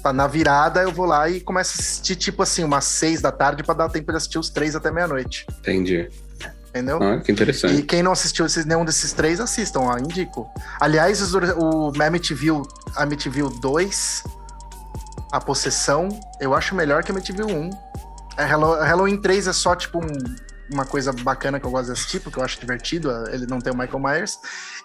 Tá 0.01 0.11
na 0.11 0.27
virada, 0.27 0.81
eu 0.81 0.91
vou 0.91 1.05
lá 1.05 1.29
e 1.29 1.39
começo 1.39 1.75
a 1.77 1.81
assistir, 1.81 2.15
tipo 2.17 2.43
assim, 2.43 2.63
umas 2.65 2.83
6 2.83 3.21
da 3.21 3.31
tarde 3.31 3.63
pra 3.63 3.73
dar 3.73 3.87
tempo 3.89 4.11
de 4.11 4.17
assistir 4.17 4.37
os 4.37 4.49
três 4.49 4.75
até 4.75 4.91
meia-noite. 4.91 5.45
entendi. 5.59 6.09
Entendeu? 6.69 7.01
Ah, 7.01 7.19
que 7.21 7.31
interessante. 7.31 7.75
E 7.75 7.83
quem 7.83 8.01
não 8.03 8.11
assistiu 8.11 8.45
esses, 8.47 8.65
nenhum 8.65 8.83
desses 8.83 9.13
três, 9.13 9.39
assistam, 9.39 9.81
ó, 9.81 9.97
indico. 9.97 10.49
Aliás, 10.81 11.21
os- 11.21 11.33
o 11.55 11.93
Amityville, 12.01 12.63
Amityville 12.95 13.61
2, 13.61 14.23
A 15.31 15.39
Possessão, 15.39 16.09
eu 16.41 16.53
acho 16.53 16.73
melhor 16.75 17.03
que 17.03 17.11
Amityville 17.11 17.53
1. 17.53 17.69
É, 18.37 18.43
Hallow- 18.45 18.79
Halloween 18.81 19.17
3 19.17 19.47
é 19.47 19.53
só, 19.53 19.75
tipo, 19.75 19.99
um- 20.03 20.35
uma 20.71 20.85
coisa 20.85 21.11
bacana 21.13 21.59
que 21.59 21.65
eu 21.65 21.71
gosto 21.71 21.87
de 21.87 21.91
assistir, 21.91 22.19
porque 22.19 22.39
eu 22.39 22.43
acho 22.43 22.59
divertido, 22.59 23.11
ele 23.29 23.45
não 23.45 23.59
tem 23.59 23.71
o 23.71 23.77
Michael 23.77 23.99
Myers. 23.99 24.39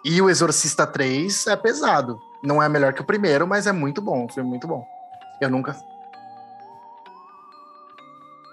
E 0.05 0.21
o 0.21 0.29
Exorcista 0.29 0.87
3 0.87 1.47
é 1.47 1.57
pesado. 1.57 2.19
Não 2.43 2.63
é 2.63 2.69
melhor 2.69 2.93
que 2.93 3.01
o 3.01 3.05
primeiro, 3.05 3.47
mas 3.47 3.67
é 3.67 3.73
muito 3.73 4.01
bom, 4.03 4.27
um 4.27 4.29
filme 4.29 4.49
muito 4.49 4.67
bom. 4.69 4.85
Eu 5.41 5.49
nunca... 5.51 5.75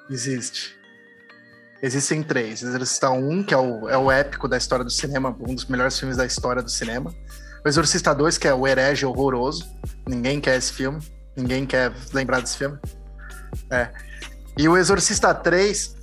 Existe. 0.10 0.76
Existem 1.82 2.24
três. 2.24 2.62
Exorcista 2.64 3.10
1, 3.10 3.44
que 3.44 3.54
é 3.54 3.58
o, 3.58 3.90
é 3.90 3.98
o 3.98 4.10
épico 4.12 4.48
da 4.48 4.56
história 4.58 4.86
do 4.86 4.92
cinema, 4.92 5.36
um 5.40 5.54
dos 5.54 5.66
melhores 5.66 5.98
filmes 6.00 6.16
da 6.18 6.26
história 6.26 6.62
do 6.62 6.70
cinema. 6.70 7.14
O 7.64 7.68
Exorcista 7.68 8.14
2, 8.14 8.38
que 8.38 8.48
é 8.48 8.54
o 8.54 8.68
herege 8.68 9.06
horroroso. 9.06 9.66
Ninguém 10.08 10.40
quer 10.40 10.56
esse 10.58 10.72
filme. 10.72 11.00
Ninguém 11.36 11.66
quer 11.66 11.92
lembrar 12.14 12.40
desse 12.40 12.58
filme. 12.58 12.78
É. 13.70 13.92
E 14.58 14.68
o 14.70 14.78
Exorcista 14.78 15.34
3. 15.34 15.96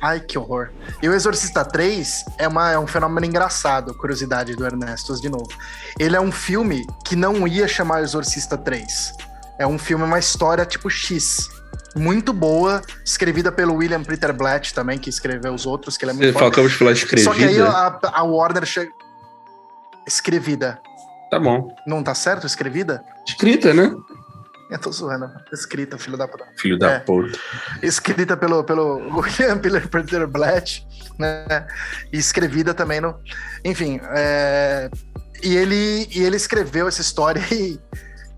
Ai, 0.00 0.20
que 0.20 0.38
horror. 0.38 0.70
E 1.02 1.08
o 1.08 1.14
Exorcista 1.14 1.64
3 1.64 2.24
é, 2.38 2.48
uma, 2.48 2.70
é 2.70 2.78
um 2.78 2.86
fenômeno 2.86 3.26
engraçado, 3.26 3.94
curiosidade 3.94 4.56
do 4.56 4.64
Ernestos 4.64 5.20
de 5.20 5.28
novo. 5.28 5.48
Ele 5.98 6.16
é 6.16 6.20
um 6.20 6.32
filme 6.32 6.86
que 7.04 7.14
não 7.14 7.46
ia 7.46 7.68
chamar 7.68 8.02
Exorcista 8.02 8.56
3. 8.56 9.12
É 9.58 9.66
um 9.66 9.78
filme, 9.78 10.04
uma 10.04 10.18
história 10.18 10.64
tipo 10.64 10.88
X. 10.88 11.48
Muito 11.94 12.32
boa, 12.32 12.80
escrevida 13.04 13.50
pelo 13.50 13.74
William 13.74 14.02
Peter 14.02 14.32
Blatt 14.32 14.72
também, 14.72 14.96
que 14.96 15.10
escreveu 15.10 15.52
os 15.52 15.66
outros, 15.66 15.96
que 15.96 16.04
ele 16.04 16.12
é 16.12 16.14
muito 16.14 16.32
Você 16.32 16.38
fala 16.38 16.50
que 16.50 16.68
falar 16.70 16.96
Só 16.96 17.34
que 17.34 17.44
aí 17.44 17.60
a, 17.60 17.98
a 18.12 18.22
Warner 18.22 18.64
chega. 18.64 18.92
Escrevida. 20.06 20.80
Tá 21.30 21.38
bom. 21.38 21.74
Não 21.86 22.02
tá 22.02 22.14
certo? 22.14 22.46
Escrevida? 22.46 23.04
Escrita, 23.26 23.74
né? 23.74 23.92
Eu 24.72 24.78
tô 24.78 24.92
zoando. 24.92 25.30
Escrita, 25.52 25.98
filho 25.98 26.16
da 26.16 26.28
puta. 26.28 26.44
Filho 26.56 26.78
da 26.78 26.92
É. 26.92 26.98
puta. 27.00 27.38
Escrita 27.82 28.36
pelo, 28.36 28.62
pelo 28.62 28.96
William 29.18 29.58
Peter 29.58 30.26
Blatt, 30.26 30.86
né? 31.18 31.66
E 32.12 32.18
escrevida 32.18 32.72
também 32.72 33.00
no. 33.00 33.18
Enfim, 33.64 34.00
é, 34.10 34.88
e, 35.42 35.56
ele, 35.56 36.08
e 36.10 36.22
ele 36.22 36.36
escreveu 36.36 36.86
essa 36.88 37.00
história 37.00 37.42
e. 37.52 37.78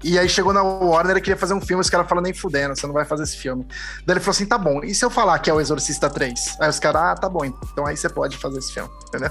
E 0.04 0.18
aí 0.18 0.28
chegou 0.28 0.52
na 0.52 0.64
Warner 0.64 1.16
e 1.16 1.20
queria 1.20 1.36
fazer 1.36 1.54
um 1.54 1.60
filme, 1.60 1.80
os 1.80 1.88
caras 1.88 2.08
falaram 2.08 2.24
nem 2.24 2.34
fudendo, 2.34 2.74
você 2.74 2.84
não 2.88 2.92
vai 2.92 3.04
fazer 3.04 3.22
esse 3.22 3.36
filme. 3.36 3.64
Daí 4.04 4.14
ele 4.14 4.20
falou 4.20 4.32
assim: 4.32 4.46
tá 4.46 4.58
bom, 4.58 4.82
e 4.82 4.92
se 4.92 5.04
eu 5.04 5.08
falar 5.08 5.38
que 5.38 5.48
é 5.48 5.54
o 5.54 5.60
Exorcista 5.60 6.10
3? 6.10 6.56
Aí 6.58 6.68
os 6.68 6.80
caras, 6.80 7.02
ah, 7.02 7.14
tá 7.14 7.28
bom, 7.28 7.44
então 7.44 7.86
aí 7.86 7.96
você 7.96 8.08
pode 8.08 8.36
fazer 8.36 8.58
esse 8.58 8.72
filme, 8.72 8.90
entendeu? 9.06 9.30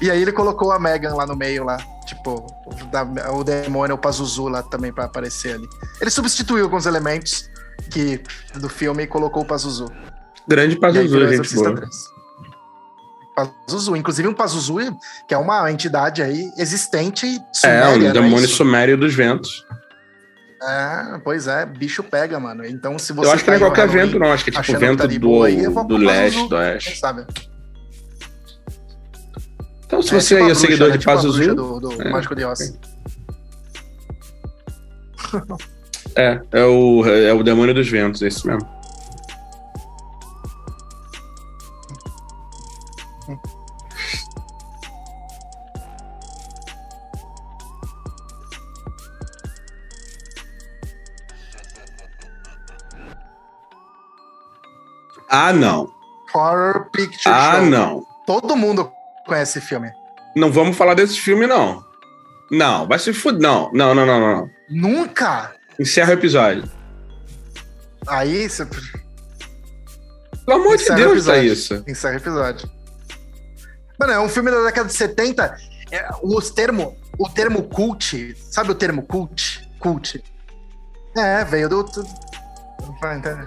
E 0.00 0.10
aí 0.10 0.20
ele 0.22 0.32
colocou 0.32 0.72
a 0.72 0.78
Megan 0.78 1.14
lá 1.14 1.26
no 1.26 1.36
meio, 1.36 1.64
lá, 1.64 1.76
tipo, 2.06 2.46
o, 2.66 2.84
da- 2.86 3.32
o 3.32 3.44
demônio, 3.44 3.94
o 3.96 3.98
Pazuzu 3.98 4.48
lá 4.48 4.62
também 4.62 4.92
pra 4.92 5.04
aparecer 5.04 5.54
ali. 5.54 5.68
Ele 6.00 6.10
substituiu 6.10 6.64
alguns 6.64 6.86
elementos 6.86 7.48
que, 7.90 8.20
do 8.54 8.68
filme 8.68 9.02
e 9.02 9.06
colocou 9.06 9.42
o 9.42 9.46
Pazuzu. 9.46 9.86
Grande 10.48 10.74
aí 10.74 10.80
Pazuzu, 10.80 11.08
virou 11.08 11.28
gente 11.32 11.54
boa. 11.54 11.74
3. 11.76 11.90
Pazuzu, 13.34 13.96
inclusive 13.96 14.28
um 14.28 14.34
Pazuzu, 14.34 14.76
que 15.28 15.34
é 15.34 15.38
uma 15.38 15.70
entidade 15.70 16.22
aí 16.22 16.50
existente 16.58 17.26
e 17.26 17.36
É, 17.36 17.40
suméria, 17.52 18.06
um 18.06 18.08
é 18.08 18.12
demônio 18.12 18.48
sumério 18.48 18.96
dos 18.98 19.14
ventos. 19.14 19.64
É, 20.62 21.18
pois 21.24 21.46
é, 21.46 21.64
bicho 21.64 22.02
pega, 22.02 22.38
mano. 22.38 22.66
Então, 22.66 22.98
se 22.98 23.14
você. 23.14 23.28
eu 23.28 23.32
acho 23.32 23.44
que 23.44 23.50
não 23.50 23.56
é 23.56 23.58
tá 23.58 23.64
aí 23.64 23.70
qualquer 23.70 23.88
vento, 23.88 24.18
não. 24.18 24.30
Acho 24.30 24.44
que 24.44 24.50
é 24.50 24.60
tipo 24.62 24.78
vento 24.78 24.98
tá 24.98 25.06
de 25.06 25.18
do, 25.18 25.42
aí, 25.42 25.66
do 25.66 25.96
leste, 25.96 26.48
do 26.48 26.54
oeste. 26.56 26.98
sabe? 26.98 27.24
Então, 29.90 30.00
se 30.00 30.14
É, 30.14 30.20
você 30.20 30.28
tipo 30.36 30.42
a 30.42 30.46
aí 30.46 30.52
é 30.52 30.54
seguidor 30.54 30.88
né? 30.88 30.92
de 30.92 30.98
Tipo 31.00 31.12
Pazuzu, 31.12 31.54
do, 31.56 31.80
do 31.80 32.02
É. 32.02 32.10
Mágico 32.10 32.36
de 32.36 32.44
Oz. 32.44 32.78
é, 36.14 36.40
é 36.52 36.64
o, 36.64 37.04
é 37.06 37.32
o 37.32 37.42
demônio 37.42 37.74
dos 37.74 37.88
ventos, 37.88 38.22
é 38.22 38.28
isso 38.28 38.46
mesmo. 38.46 38.68
Ah, 55.28 55.52
não. 55.52 55.92
Horror 56.34 56.90
Picture 56.90 57.32
Ah, 57.34 57.56
Show. 57.56 57.66
não. 57.66 58.06
Todo 58.26 58.56
mundo 58.56 58.90
conhece 59.30 59.58
esse 59.58 59.66
filme. 59.66 59.90
Não 60.34 60.50
vamos 60.50 60.76
falar 60.76 60.94
desse 60.94 61.18
filme, 61.18 61.46
não. 61.46 61.84
Não, 62.50 62.86
vai 62.86 62.98
se 62.98 63.12
fuder. 63.12 63.40
Não, 63.40 63.70
não, 63.72 63.94
não, 63.94 64.04
não, 64.04 64.20
não. 64.20 64.50
Nunca? 64.68 65.54
Encerra 65.78 66.10
o 66.10 66.14
episódio. 66.14 66.64
Aí 68.08 68.48
você 68.48 68.66
Pelo 68.66 70.60
amor 70.60 70.76
de 70.76 70.82
Encerra 70.82 70.98
o 70.98 71.02
Deus, 71.02 71.12
episódio. 71.12 71.40
Thaísa. 71.42 71.84
encerra 71.86 72.14
o 72.14 72.16
episódio. 72.16 72.70
Mano, 73.98 74.12
é 74.12 74.20
um 74.20 74.28
filme 74.28 74.50
da 74.50 74.64
década 74.64 74.88
de 74.88 74.94
70. 74.94 75.56
É, 75.92 76.08
os 76.22 76.50
termo, 76.50 76.96
o 77.18 77.28
termo 77.28 77.62
cult, 77.64 78.34
sabe 78.50 78.70
o 78.72 78.74
termo 78.74 79.02
cult? 79.02 79.68
Cult. 79.78 80.22
É, 81.16 81.44
veio 81.44 81.68
do. 81.68 81.80
entender. 81.80 83.46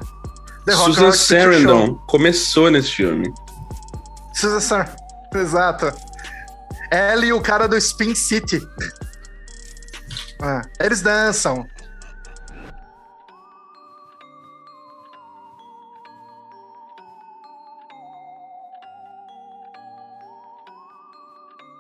The 0.65 0.73
Rock 0.73 0.93
Susan. 0.93 1.11
Sarandon 1.11 1.95
começou 2.07 2.71
nesse 2.71 2.91
filme. 2.91 3.33
Susan 4.33 4.59
Sarandon. 4.59 5.02
Exato. 5.35 5.91
Ela 6.91 7.25
e 7.25 7.33
o 7.33 7.41
cara 7.41 7.67
do 7.67 7.75
Spin 7.77 8.13
City. 8.13 8.61
Ah, 10.41 10.61
eles 10.79 11.01
dançam. 11.01 11.67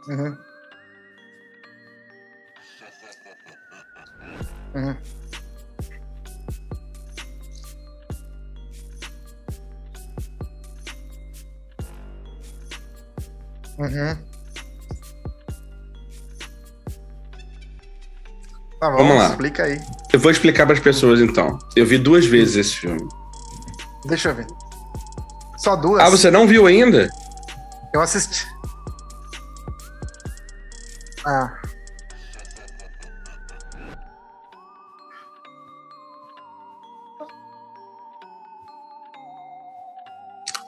Uhum. 0.07 0.37
Uhum. 4.75 5.22
Uhum. 13.77 14.17
Tá 18.79 18.89
bom, 18.89 18.97
Vamos 18.97 19.17
lá. 19.17 19.29
explica 19.29 19.63
aí. 19.63 19.79
Eu 20.11 20.19
vou 20.19 20.29
explicar 20.31 20.65
para 20.65 20.75
as 20.75 20.81
pessoas 20.81 21.21
então. 21.21 21.57
Eu 21.75 21.85
vi 21.85 21.97
duas 21.97 22.25
vezes 22.25 22.55
esse 22.57 22.75
filme. 22.75 23.07
Deixa 24.05 24.29
eu 24.29 24.35
ver. 24.35 24.47
Só 25.57 25.75
duas? 25.75 26.01
Ah, 26.03 26.09
você 26.09 26.29
não 26.29 26.45
viu 26.45 26.67
ainda? 26.67 27.09
Eu 27.93 28.01
assisti. 28.01 28.45
Ah. 31.25 31.57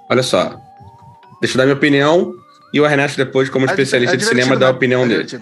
Olha 0.10 0.24
só. 0.24 0.60
Deixa 1.42 1.56
eu 1.56 1.58
dar 1.58 1.66
minha 1.66 1.76
opinião 1.76 2.34
e 2.76 2.80
o 2.82 2.86
Ernesto 2.86 3.18
depois, 3.18 3.50
como 3.50 3.66
É 3.66 3.70
especialista 3.70 4.16
é 4.16 4.18
de 4.18 4.26
cinema, 4.26 4.58
dá 4.58 4.68
a 4.68 4.70
né? 4.72 4.76
opinião 4.76 5.04
É 5.06 5.08
dele. 5.08 5.40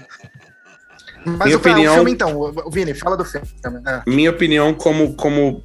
Mas 1.26 1.40
Minha 1.46 1.56
o, 1.56 1.60
opinião- 1.60 1.94
o 1.94 1.96
filme, 1.96 2.12
então, 2.12 2.38
o- 2.40 2.70
Vini, 2.70 2.94
fala 2.94 3.18
do 3.18 3.26
filme. 3.26 3.48
É. 3.88 4.02
Minha 4.06 4.30
opinião 4.30 4.74
como, 4.74 5.16
como, 5.16 5.64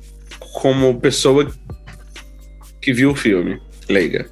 como 0.55 0.99
pessoa 1.01 1.47
que 2.81 2.93
viu 2.93 3.11
o 3.11 3.15
filme, 3.15 3.61
leiga. 3.89 4.27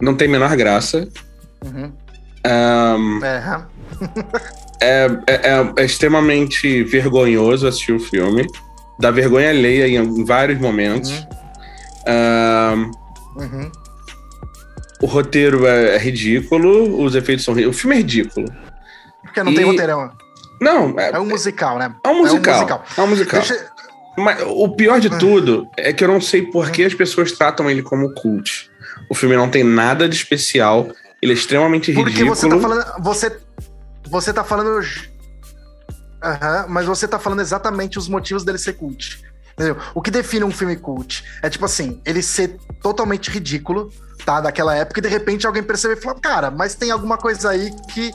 Não 0.00 0.16
tem 0.16 0.26
a 0.26 0.30
menor 0.32 0.56
graça. 0.56 1.08
Uhum. 1.64 1.92
Ahn, 2.44 3.20
É, 4.80 5.06
é, 5.06 5.06
é- 5.28 5.72
é- 5.78 5.84
extremamente 5.84 6.82
vergonhoso 6.82 7.66
assistir 7.68 7.92
o 7.92 8.00
filme. 8.00 8.44
Dá 9.00 9.10
vergonha 9.10 9.50
alheia 9.50 9.86
em, 9.86 9.96
em 9.96 10.24
vários 10.24 10.58
momentos. 10.58 11.10
Uhum. 11.10 11.26
Ahn, 12.08 12.90
Uhum. 13.36 13.70
O 15.04 15.06
roteiro 15.06 15.66
é, 15.66 15.96
é 15.96 15.98
ridículo, 15.98 17.02
os 17.04 17.14
efeitos 17.14 17.44
são. 17.44 17.54
ri- 17.54 17.66
O 17.66 17.72
filme 17.72 17.94
é 17.96 17.98
ridículo. 17.98 18.46
Porque 19.22 19.42
não 19.42 19.52
E- 19.52 19.54
tem 19.54 19.64
roteirão. 19.64 20.10
Não, 20.60 20.98
é, 20.98 21.10
É 21.10 21.18
um 21.20 21.26
musical, 21.26 21.78
né? 21.78 21.94
é 22.04 22.08
um 22.08 22.18
musical. 22.18 22.54
É 22.54 22.56
um 22.56 22.60
musical. 22.60 22.84
É 22.96 23.00
um 23.02 23.06
musical. 23.06 23.40
Deixa- 23.40 23.66
Mas 24.16 24.40
o 24.46 24.68
pior 24.76 25.00
de 25.00 25.08
Ah. 25.08 25.18
tudo 25.18 25.68
é 25.76 25.92
que 25.92 26.04
eu 26.04 26.08
não 26.08 26.20
sei 26.20 26.42
por 26.42 26.70
que 26.70 26.84
as 26.84 26.94
pessoas 26.94 27.32
tratam 27.32 27.68
ele 27.68 27.82
como 27.82 28.14
cult. 28.14 28.70
O 29.10 29.14
filme 29.14 29.34
não 29.36 29.50
tem 29.50 29.64
nada 29.64 30.08
de 30.08 30.14
especial, 30.14 30.88
ele 31.20 31.32
é 31.32 31.34
extremamente 31.34 31.92
Porque 31.92 32.10
ridículo. 32.10 32.34
você 32.36 32.48
tá 32.48 32.58
falando. 32.60 32.84
Você, 33.02 33.36
você 34.08 34.32
tá 34.32 34.44
falando. 34.44 34.80
Aham, 36.22 36.66
mas 36.68 36.86
você 36.86 37.06
tá 37.06 37.18
falando 37.18 37.40
exatamente 37.40 37.98
os 37.98 38.08
motivos 38.08 38.44
dele 38.44 38.56
ser 38.58 38.74
cult. 38.74 39.22
Entendeu? 39.54 39.76
O 39.94 40.00
que 40.00 40.10
define 40.10 40.44
um 40.44 40.50
filme 40.50 40.76
cult 40.76 41.22
é 41.42 41.50
tipo 41.50 41.64
assim, 41.64 42.00
ele 42.06 42.22
ser 42.22 42.56
totalmente 42.82 43.30
ridículo, 43.30 43.90
tá? 44.24 44.40
Daquela 44.40 44.74
época, 44.74 45.00
e 45.00 45.02
de 45.02 45.08
repente 45.08 45.46
alguém 45.46 45.62
perceber 45.62 45.98
e 45.98 46.00
falar, 46.02 46.18
cara, 46.20 46.50
mas 46.50 46.74
tem 46.74 46.90
alguma 46.90 47.16
coisa 47.18 47.50
aí 47.50 47.70
que 47.92 48.12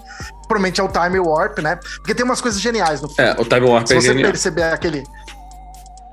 provavelmente 0.48 0.82
é 0.82 0.84
o 0.84 0.88
Time 0.89 1.19
Warp, 1.19 1.60
né? 1.60 1.78
Porque 1.98 2.15
tem 2.15 2.26
umas 2.26 2.41
coisas 2.41 2.60
geniais 2.60 3.02
no 3.02 3.10
filme. 3.10 3.32
É, 3.32 3.41
o 3.41 3.45
Time 3.45 3.67
Warp 3.67 3.88
Se 3.88 3.93
é 3.95 4.02
você 4.02 4.08
genial. 4.08 4.32
perceber 4.32 4.63
aquele. 4.63 5.04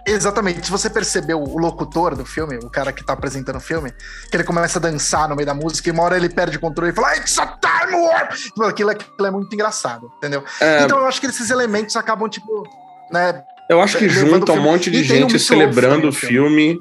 Exatamente, 0.09 0.66
se 0.66 0.70
você 0.70 0.88
percebeu 0.88 1.42
o 1.42 1.59
locutor 1.59 2.14
do 2.14 2.24
filme, 2.24 2.56
o 2.59 2.70
cara 2.70 2.92
que 2.92 3.04
tá 3.04 3.12
apresentando 3.14 3.56
o 3.56 3.61
filme, 3.61 3.92
que 4.30 4.37
ele 4.37 4.44
começa 4.44 4.78
a 4.78 4.82
dançar 4.82 5.28
no 5.28 5.35
meio 5.35 5.46
da 5.46 5.52
música 5.54 5.88
e 5.88 5.92
uma 5.92 6.04
hora 6.04 6.16
ele 6.16 6.28
perde 6.28 6.59
o 6.59 6.61
controle 6.61 6.92
e 6.92 6.94
fala, 6.94 7.16
It's 7.16 7.37
a 7.40 7.46
time 7.46 7.96
warp! 7.96 8.30
Tipo, 8.35 8.62
Aquilo, 8.64 8.90
aquilo 8.90 9.26
é 9.26 9.30
muito 9.32 9.52
engraçado, 9.52 10.09
entendeu? 10.18 10.44
É, 10.61 10.85
Então 10.85 10.98
eu 11.00 11.06
acho 11.06 11.20
que 11.20 11.26
esses 11.26 11.50
elementos 11.50 11.96
acabam, 11.96 12.28
tipo, 12.28 12.62
né? 13.11 13.42
eu 13.68 13.82
acho 13.82 13.98
que 13.98 14.09
junta 14.09 14.52
um 14.52 14.54
filme. 14.54 14.61
monte 14.62 14.90
de 14.92 15.02
gente 15.02 15.40
celebrando 15.40 16.04
o 16.04 16.06
no 16.06 16.12
filme. 16.12 16.78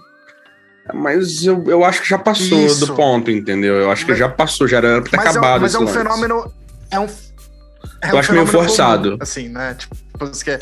Mas 0.93 1.43
eu, 1.43 1.63
eu 1.65 1.83
acho 1.83 2.01
que 2.01 2.07
já 2.09 2.17
passou 2.19 2.59
Isso. 2.59 2.85
do 2.85 2.95
ponto, 2.95 3.31
entendeu? 3.31 3.73
Eu 3.75 3.91
acho 3.91 4.05
que 4.05 4.11
Mas- 4.11 4.19
já 4.19 4.29
passou, 4.29 4.67
já 4.67 4.77
era 4.77 5.01
pra 5.01 5.09
ter 5.11 5.17
é, 5.17 5.29
acabado 5.29 5.57
um- 5.59 5.61
mas 5.61 5.73
é 5.73 5.77
um 5.79 5.81
lance. 5.81 5.93
fenômeno. 5.97 6.53
É 6.91 6.99
um. 6.99 7.07
É 8.03 8.11
Eu 8.11 8.17
acho 8.19 8.31
meio 8.33 8.45
forçado. 8.45 9.09
comum, 9.11 9.17
assim, 9.21 9.49
né? 9.49 9.73
Tipo, 9.73 9.95
que 10.43 10.51
é. 10.51 10.59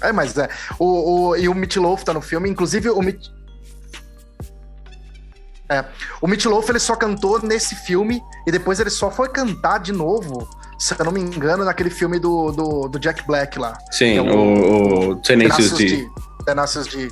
É, 0.00 0.12
mas 0.12 0.36
é. 0.38 0.48
O, 0.78 1.28
o, 1.30 1.36
e 1.36 1.48
o 1.48 1.54
Meat 1.54 1.76
Loaf 1.78 2.02
tá 2.04 2.14
no 2.14 2.20
filme, 2.22 2.48
inclusive 2.48 2.88
o 2.90 3.00
Meat. 3.02 3.30
É. 5.68 5.84
O 6.20 6.26
Meat 6.28 6.44
Loaf 6.46 6.68
ele 6.68 6.78
só 6.78 6.94
cantou 6.94 7.40
nesse 7.42 7.74
filme 7.74 8.22
e 8.46 8.52
depois 8.52 8.80
ele 8.80 8.90
só 8.90 9.10
foi 9.10 9.28
cantar 9.28 9.78
de 9.78 9.92
novo, 9.92 10.46
se 10.78 10.94
eu 10.98 11.04
não 11.04 11.12
me 11.12 11.20
engano, 11.20 11.64
naquele 11.64 11.88
filme 11.90 12.18
do, 12.18 12.50
do, 12.52 12.88
do 12.88 12.98
Jack 12.98 13.26
Black 13.26 13.58
lá. 13.58 13.76
Sim, 13.90 14.18
É 14.18 14.22
o, 14.22 15.10
o 15.10 15.16
Tenacious 15.16 15.72
Tenacious. 15.72 15.78
D. 15.78 16.08
Tenacious 16.44 16.86
D. 16.86 17.08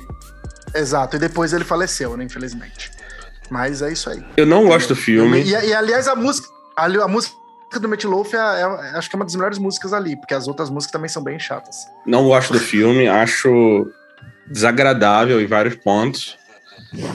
Exato, 0.75 1.15
e 1.15 1.19
depois 1.19 1.53
ele 1.53 1.63
faleceu, 1.63 2.17
né, 2.17 2.23
infelizmente. 2.23 2.91
Mas 3.49 3.81
é 3.81 3.91
isso 3.91 4.09
aí. 4.09 4.23
Eu 4.35 4.45
não 4.45 4.65
gosto 4.65 4.89
do 4.89 4.95
filme. 4.95 5.41
E, 5.41 5.49
e, 5.51 5.73
aliás, 5.73 6.07
a 6.07 6.15
música, 6.15 6.47
a, 6.75 6.85
a 6.85 7.07
música 7.07 7.35
do 7.79 7.87
Meat 7.87 8.03
Loaf 8.05 8.33
é, 8.33 8.37
é- 8.37 8.97
acho 8.97 9.09
que 9.09 9.15
é 9.15 9.17
uma 9.17 9.25
das 9.25 9.35
melhores 9.35 9.57
músicas 9.57 9.93
ali, 9.93 10.15
porque 10.15 10.33
as 10.33 10.47
outras 10.47 10.69
músicas 10.69 10.91
também 10.91 11.09
são 11.09 11.23
bem 11.23 11.39
chatas. 11.39 11.85
Não 12.05 12.23
gosto 12.25 12.53
do 12.53 12.59
filme, 12.59 13.07
acho 13.07 13.87
desagradável 14.47 15.41
em 15.41 15.45
vários 15.45 15.75
pontos. 15.75 16.37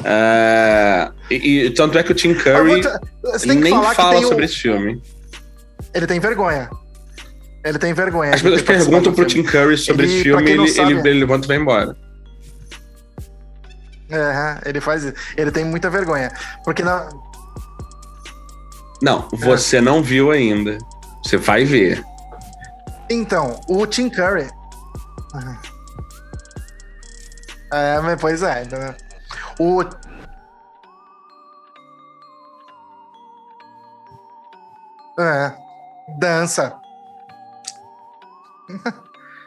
É, 0.05 1.11
e, 1.31 1.67
e 1.67 1.71
tanto 1.71 1.99
é 1.99 2.03
que 2.03 2.13
o 2.13 2.15
Tim 2.15 2.35
Curry 2.35 2.83
nem 3.47 3.73
fala 3.95 4.23
sobre 4.23 4.45
esse 4.45 4.57
filme. 4.57 5.01
Ele 5.95 6.07
tem 6.07 6.19
vergonha. 6.21 6.69
Ele 7.65 7.79
tem 7.79 7.93
vergonha. 7.93 8.35
As 8.35 8.43
pessoas 8.43 8.63
perguntam 8.63 9.13
pro. 9.13 9.27
Tim 9.27 9.43
Curry 9.43 9.77
sobre 9.77 10.07
Ele, 10.07 10.15
esse 10.15 10.23
filme, 10.23 10.51
ele, 10.51 10.69
sabe, 10.69 10.93
ele, 10.93 11.09
ele 11.09 11.21
levanta 11.21 11.47
e 11.47 11.49
vai 11.49 11.57
embora. 11.57 11.97
É, 14.11 14.69
ele 14.69 14.81
faz. 14.81 15.05
Ele 15.37 15.51
tem 15.51 15.65
muita 15.65 15.91
vergonha. 15.91 16.33
Porque 16.65 16.83
na. 16.83 17.09
Não, 19.03 19.29
É. 19.33 19.37
você 19.37 19.81
não 19.81 20.03
viu 20.03 20.31
ainda. 20.31 20.79
Você 21.23 21.37
vai 21.37 21.65
ver. 21.65 22.05
Então, 23.11 23.61
o 23.69 23.87
Tim 23.87 24.09
Curry. 24.09 24.49
É, 27.73 28.01
mas 28.01 28.21
pois 28.21 28.43
é. 28.43 28.63
O. 29.59 29.83
É. 35.19 35.53
Dança. 36.19 36.75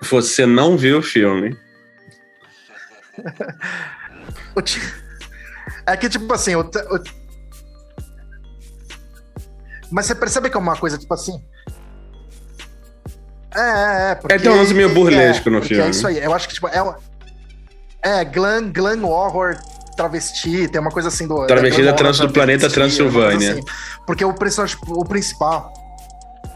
Você 0.03 0.45
não 0.45 0.77
viu 0.77 0.99
o 0.99 1.03
filme. 1.03 1.57
É 5.85 5.97
que, 5.97 6.09
tipo 6.09 6.31
assim, 6.33 6.55
o... 6.55 6.69
Mas 9.91 10.05
você 10.05 10.15
percebe 10.15 10.49
que 10.49 10.55
é 10.55 10.59
uma 10.59 10.75
coisa, 10.77 10.97
tipo 10.97 11.13
assim. 11.13 11.41
É, 13.53 13.59
é, 13.59 14.11
é. 14.11 14.15
Porque, 14.15 14.33
É, 14.35 14.39
tem 14.39 14.51
um 14.51 14.55
lance 14.55 14.73
meio 14.73 14.93
burlesco 14.93 15.49
no 15.49 15.59
porque 15.59 15.73
filme. 15.75 15.87
É 15.87 15.91
isso 15.91 16.07
aí. 16.07 16.17
Eu 16.19 16.33
acho 16.33 16.47
que, 16.47 16.53
tipo, 16.53 16.67
é. 16.69 16.81
uma- 16.81 16.97
É, 18.01 18.23
glam, 18.23 18.71
glam 18.71 19.03
horror 19.03 19.57
travesti, 19.97 20.67
tem 20.69 20.79
uma 20.79 20.89
coisa 20.91 21.09
assim 21.09 21.27
do. 21.27 21.45
Travesti 21.45 21.81
é, 21.81 21.83
da 21.85 21.91
glam 21.91 21.97
trans- 21.97 22.19
do 22.19 22.29
planeta 22.31 22.69
travesti, 22.69 22.97
Transilvânia. 22.99 23.51
assim. 23.53 23.63
Porque 24.07 24.23
o 24.23 24.33
personagem, 24.33 24.77
o 24.87 25.03
principal. 25.05 25.73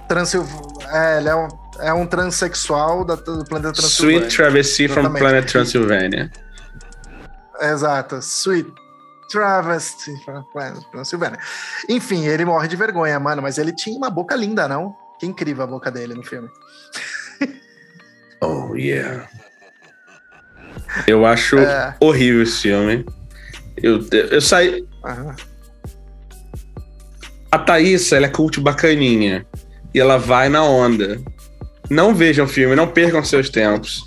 Transil... 0.08 0.46
É, 0.92 1.18
ele 1.18 1.30
é 1.30 1.36
um, 1.36 1.48
é 1.80 1.94
um 1.94 2.06
transexual 2.06 3.04
da, 3.04 3.16
do 3.16 3.44
planeta 3.46 3.74
Transilvânia. 3.74 4.20
Sweet 4.20 4.36
Travesty 4.36 4.88
from. 4.88 5.12
Planet 5.14 5.46
Transylvania. 5.52 6.32
Exato, 7.62 8.18
Sweet 8.22 8.72
Travesty 9.32 10.12
from 10.24 10.44
Transylvania. 10.92 11.40
Enfim, 11.90 12.26
ele 12.26 12.46
morre 12.46 12.68
de 12.68 12.76
vergonha, 12.76 13.20
mano, 13.20 13.42
mas 13.42 13.58
ele 13.58 13.74
tinha 13.74 13.98
uma 13.98 14.10
boca 14.10 14.36
linda, 14.36 14.68
não? 14.68 14.96
Que 15.20 15.26
incrível 15.26 15.64
a 15.64 15.68
boca 15.68 15.90
dele 15.92 16.14
no 16.14 16.24
filme. 16.24 16.50
Oh, 18.42 18.76
yeah. 18.76 19.28
Eu 21.08 21.26
acho 21.26 21.58
É. 21.58 21.96
horrível 22.00 22.44
esse 22.44 22.64
filme. 22.64 23.06
Eu, 23.78 24.06
eu 24.12 24.42
saí. 24.42 24.86
Aham. 25.04 25.36
A 27.52 27.58
Thaísa, 27.58 28.18
ela 28.18 28.26
é 28.26 28.30
cult 28.30 28.60
bacaninha. 28.60 29.48
E 29.94 30.00
ela 30.00 30.18
vai 30.18 30.50
na 30.50 30.64
onda. 30.64 31.20
Não 31.90 32.14
vejam 32.14 32.46
o 32.46 32.48
filme, 32.50 32.76
não 32.76 32.88
percam 32.92 33.24
seus 33.24 33.50
tempos. 33.50 34.04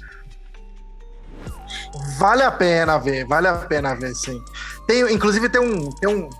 Vale 2.16 2.42
a 2.42 2.50
pena 2.50 2.98
ver, 2.98 3.26
vale 3.26 3.48
a 3.48 3.54
pena 3.54 3.94
ver, 3.94 4.14
sim. 4.14 4.42
Tem, 4.86 5.12
inclusive 5.12 5.48
tem 5.48 5.60
um, 5.60 5.90
tem 5.90 6.08
um, 6.08 6.30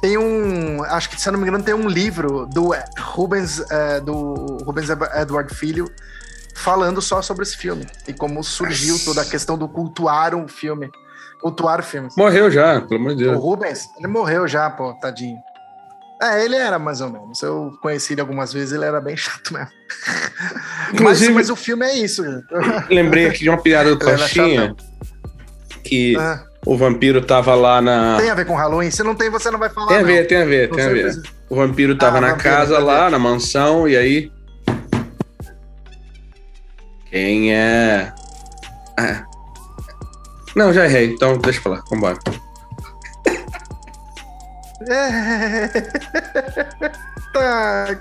tem 0.00 0.16
um, 0.18 0.82
acho 0.84 1.10
que 1.10 1.20
se 1.20 1.28
eu 1.28 1.32
não 1.32 1.40
me 1.40 1.46
engano 1.48 1.62
tem 1.62 1.74
um 1.74 1.88
livro 1.88 2.46
do 2.46 2.72
Rubens, 3.00 3.60
eh, 3.70 4.00
do 4.00 4.62
Rubens 4.64 4.88
Edward 4.90 5.52
Filho 5.54 5.90
falando 6.54 7.00
só 7.02 7.20
sobre 7.22 7.42
esse 7.44 7.56
filme 7.56 7.86
e 8.06 8.12
como 8.12 8.42
surgiu 8.42 8.98
toda 9.04 9.22
a 9.22 9.24
questão 9.24 9.56
do 9.58 9.68
cultuar 9.68 10.34
um 10.34 10.48
filme, 10.48 10.90
cultuar 11.40 11.82
filmes. 11.82 12.14
Morreu 12.16 12.50
já, 12.50 12.80
pelo 12.80 13.00
amor 13.00 13.16
de 13.16 13.24
O 13.24 13.30
Deus. 13.32 13.42
Rubens, 13.42 13.88
ele 13.98 14.08
morreu 14.08 14.46
já, 14.48 14.68
pô, 14.70 14.92
tadinho. 14.94 15.38
É, 16.20 16.44
ele 16.44 16.56
era 16.56 16.80
mais 16.80 17.00
ou 17.00 17.08
menos. 17.10 17.40
Eu 17.42 17.70
conheci 17.80 18.12
ele 18.14 18.20
algumas 18.20 18.52
vezes, 18.52 18.72
ele 18.72 18.84
era 18.84 19.00
bem 19.00 19.16
chato 19.16 19.52
mesmo. 19.54 19.68
mas, 20.90 20.92
Inclusive- 20.94 21.32
mas 21.32 21.48
o 21.50 21.54
filme 21.54 21.86
é 21.86 21.94
isso. 21.96 22.24
Lembrei 22.90 23.28
aqui 23.28 23.40
de 23.40 23.48
uma 23.50 23.62
piada 23.62 23.94
do 23.94 24.04
Coxinha. 24.04 24.74
Que 25.88 26.16
Ah, 26.18 26.44
o 26.66 26.76
vampiro 26.76 27.24
tava 27.24 27.54
lá 27.54 27.80
na. 27.80 28.18
tem 28.18 28.28
a 28.30 28.34
ver 28.34 28.44
com 28.46 28.54
Halloween? 28.54 28.90
Se 28.90 29.02
não 29.02 29.14
tem, 29.14 29.30
você 29.30 29.50
não 29.50 29.58
vai 29.58 29.70
falar. 29.70 29.88
Tem 29.88 29.96
a 29.96 30.00
não. 30.00 30.06
ver, 30.06 30.26
tem 30.26 30.42
a 30.42 30.44
ver, 30.44 30.68
Com 30.68 30.76
tem 30.76 30.84
a 30.84 30.88
ver. 30.90 31.22
O 31.48 31.56
vampiro 31.56 31.96
tava 31.96 32.18
Ah, 32.18 32.20
na 32.20 32.28
vampiro, 32.32 32.50
casa 32.50 32.78
lá, 32.78 33.08
na 33.10 33.18
mansão, 33.18 33.88
e 33.88 33.96
aí. 33.96 34.30
Quem 37.10 37.54
é. 37.54 38.12
Ah. 38.98 39.24
Não, 40.54 40.72
já 40.72 40.84
errei, 40.84 41.06
então 41.14 41.38
deixa 41.38 41.60
pra 41.62 41.72
lá, 41.72 41.82
vambora. 41.90 42.18
Tá. 47.32 47.98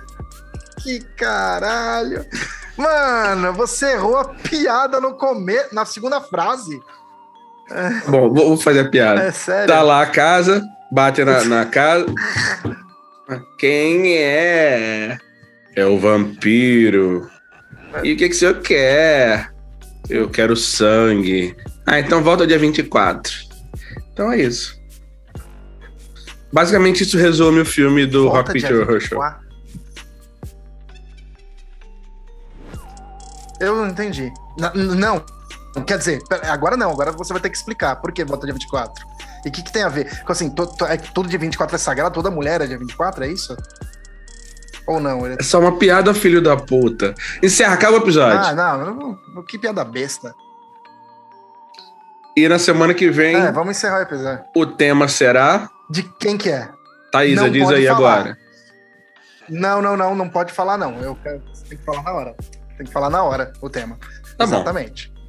Que 0.82 1.00
caralho. 1.18 2.26
Mano, 2.78 3.54
você 3.54 3.94
errou 3.94 4.18
a 4.18 4.26
piada 4.26 5.00
no 5.02 5.16
começo, 5.16 5.74
na 5.74 5.86
segunda 5.86 6.22
frase. 6.22 6.80
Bom, 8.08 8.34
vou 8.34 8.58
fazer 8.58 8.82
a 8.82 8.90
piada. 8.90 9.22
É 9.24 9.32
sério. 9.32 9.68
Tá 9.68 9.82
lá 9.82 10.02
a 10.02 10.06
casa, 10.06 10.64
bate 10.92 11.24
na, 11.24 11.44
na 11.46 11.66
casa. 11.66 12.06
Quem 13.60 14.16
é? 14.18 15.18
É 15.76 15.86
o 15.86 16.00
vampiro. 16.00 17.30
E 18.04 18.14
o 18.14 18.18
que, 18.18 18.30
que 18.30 18.36
o 18.36 18.38
senhor 18.38 18.60
quer? 18.62 19.52
Eu 20.10 20.30
quero 20.30 20.56
sangue. 20.56 21.56
Ah, 21.86 22.00
então 22.00 22.24
volta 22.24 22.48
dia 22.48 22.58
24. 22.58 23.34
Então 24.14 24.32
é 24.32 24.40
isso. 24.42 24.78
Basicamente, 26.52 27.04
isso 27.04 27.18
resume 27.18 27.60
o 27.60 27.66
filme 27.66 28.06
do 28.06 28.24
Volta 28.24 28.38
Rock 28.38 28.54
Picture 28.54 28.80
Horror 28.80 29.00
Show. 29.02 29.20
24. 29.22 29.48
Eu 33.60 33.76
não 33.76 33.88
entendi. 33.88 34.32
N- 34.60 34.96
não. 34.96 35.24
Quer 35.84 35.98
dizer, 35.98 36.22
agora 36.50 36.76
não, 36.78 36.92
agora 36.92 37.12
você 37.12 37.34
vai 37.34 37.42
ter 37.42 37.50
que 37.50 37.58
explicar 37.58 37.96
por 37.98 38.12
que 38.12 38.24
volta 38.24 38.46
dia 38.46 38.54
24. 38.54 39.06
E 39.46 39.50
o 39.50 39.52
que, 39.52 39.62
que 39.62 39.72
tem 39.72 39.84
a 39.84 39.90
ver? 39.90 40.06
Porque, 40.18 40.32
Assim, 40.32 40.50
to- 40.50 40.68
to- 40.68 40.86
é 40.86 40.98
todo 40.98 41.30
dia 41.30 41.40
24 41.40 41.76
é 41.76 41.80
sagrado, 41.80 42.14
toda 42.14 42.30
mulher 42.32 42.62
é 42.62 42.68
dia 42.68 42.78
24, 42.78 43.24
é 43.24 43.28
isso? 43.28 43.56
Ou 44.88 45.00
não? 45.00 45.26
Ele- 45.26 45.38
É 45.40 45.44
só 45.44 45.60
uma 45.60 45.78
piada, 45.78 46.14
filho 46.14 46.42
da 46.42 46.56
puta. 46.58 47.14
Encerra, 47.44 47.74
acaba 47.74 47.98
o 47.98 48.02
episódio. 48.02 48.40
Ah, 48.40 48.54
não, 48.54 48.96
não, 49.36 49.44
que 49.44 49.58
piada 49.58 49.84
besta. 49.84 50.34
E 52.36 52.48
na 52.48 52.60
semana 52.60 52.94
que 52.94 53.10
vem, 53.10 53.36
É, 53.36 53.52
vamos 53.52 53.76
encerrar 53.78 54.00
o 54.00 54.02
episódio. 54.04 54.46
o 54.56 54.66
tema 54.66 55.08
será. 55.08 55.70
De 55.90 56.04
quem 56.04 56.38
que 56.38 56.50
é? 56.50 56.70
Thaisa, 57.12 57.44
Não 57.44 57.50
diz 57.50 57.68
aí 57.70 57.88
falar. 57.88 58.14
agora. 58.20 58.38
Não, 59.50 59.82
não, 59.82 59.98
não, 59.98 60.14
não 60.16 60.30
pode 60.30 60.52
falar, 60.54 60.78
não. 60.78 61.00
Eu 61.00 61.16
quero, 61.16 61.42
você 61.54 61.64
tem 61.70 61.78
que 61.78 61.84
falar 61.86 62.04
na 62.04 62.12
hora. 62.14 62.36
Tem 62.78 62.86
que 62.86 62.92
falar 62.92 63.10
na 63.10 63.24
hora 63.24 63.54
o 63.62 63.70
tema. 63.70 63.98
Tá 64.38 64.46
bom. 64.46 64.64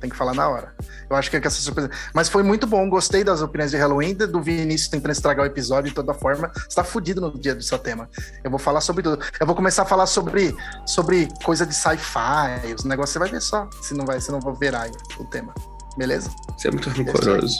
Tem 0.00 0.08
que 0.08 0.16
falar 0.16 0.32
na 0.32 0.48
hora. 0.48 0.74
Eu 1.10 1.16
acho 1.16 1.28
que 1.28 1.36
é 1.36 1.40
essa 1.42 1.60
surpresa. 1.60 1.90
Mas 2.14 2.28
foi 2.28 2.42
muito 2.42 2.66
bom, 2.66 2.88
gostei 2.88 3.24
das 3.24 3.42
opiniões 3.42 3.70
de 3.72 3.76
Halloween, 3.76 4.14
do 4.14 4.40
Vinícius 4.40 4.88
tentando 4.88 5.10
estragar 5.10 5.44
o 5.44 5.46
episódio 5.46 5.88
de 5.88 5.94
toda 5.94 6.14
forma. 6.14 6.52
Você 6.54 6.76
tá 6.76 6.84
fudido 6.84 7.20
no 7.20 7.36
dia 7.38 7.54
do 7.54 7.62
seu 7.62 7.78
tema. 7.78 8.08
Eu 8.44 8.50
vou 8.50 8.58
falar 8.60 8.80
sobre 8.80 9.02
tudo. 9.02 9.22
Eu 9.40 9.46
vou 9.46 9.56
começar 9.56 9.82
a 9.82 9.86
falar 9.86 10.06
sobre, 10.06 10.54
sobre 10.86 11.28
coisa 11.42 11.66
de 11.66 11.74
sci-fi, 11.74 12.74
os 12.76 12.84
negócios, 12.84 13.12
você 13.12 13.18
vai 13.18 13.28
ver 13.28 13.40
só. 13.40 13.68
Se 13.82 13.94
não 13.94 14.06
vai, 14.06 14.20
se 14.20 14.30
não 14.30 14.40
vou 14.40 14.54
ver 14.54 14.74
aí 14.74 14.92
o 15.18 15.24
tema. 15.24 15.52
Beleza? 15.96 16.30
Você 16.56 16.68
é 16.68 16.70
muito 16.70 16.88
rancoroso. 16.90 17.58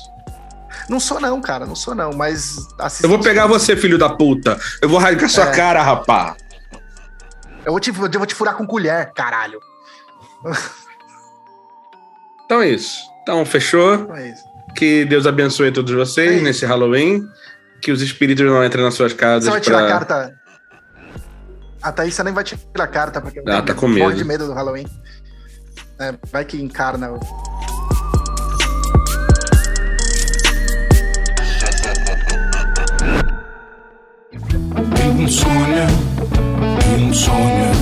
Não 0.89 1.01
sou, 1.01 1.21
não, 1.21 1.41
cara. 1.41 1.67
Não 1.67 1.75
sou, 1.75 1.95
não, 1.95 2.13
mas. 2.13 2.57
Eu 3.03 3.09
vou 3.09 3.19
pegar 3.19 3.47
você, 3.49 3.77
filho 3.77 3.99
da 3.99 4.11
puta. 4.11 4.59
Eu 4.81 4.89
vou 4.89 4.99
rasgar 5.01 5.29
sua 5.29 5.45
É. 5.49 5.57
cara, 5.57 5.83
rapá. 5.83 6.37
Eu 7.65 7.73
vou 7.73 7.81
te, 7.81 7.91
eu 7.91 7.95
vou 7.95 8.27
te 8.27 8.35
furar 8.35 8.55
com 8.57 8.67
colher, 8.67 9.13
caralho. 9.13 9.61
Então 12.49 12.63
é 12.63 12.71
isso. 12.71 13.03
Então, 13.23 13.45
fechou. 13.45 13.95
Então 13.95 14.17
é 14.17 14.31
isso. 14.31 14.43
Que 14.75 15.05
Deus 15.05 15.27
abençoe 15.27 15.71
todos 15.71 15.93
vocês 15.95 16.41
É 16.41 16.43
nesse 16.43 16.65
Halloween. 16.65 17.29
Que 17.83 17.93
os 17.93 18.01
espíritos 18.01 18.47
não 18.47 18.65
entrem 18.65 18.83
nas 18.83 18.95
suas 18.95 19.13
casas. 19.13 19.45
Você 19.45 19.51
vai 19.51 19.61
tirar 19.61 19.79
pra- 19.79 19.87
a 19.87 19.91
carta. 19.91 20.39
A 21.83 21.93
Thaís 21.93 22.19
nem 22.21 22.33
vai 22.35 22.43
tirar 22.43 22.61
a 22.77 22.87
carta, 22.87 23.21
porque 23.21 23.41
Ah, 23.47 23.61
tá 23.63 23.75
com 23.75 23.87
morre 23.87 24.01
medo. 24.07 24.17
de 24.17 24.25
medo 24.25 24.47
do 24.47 24.53
Halloween. 24.55 24.87
É, 26.01 26.15
vai 26.33 26.45
que 26.45 26.57
encarna. 26.61 27.13
o- 27.13 27.21
Insônia, 35.19 35.87
insônia. 36.99 37.73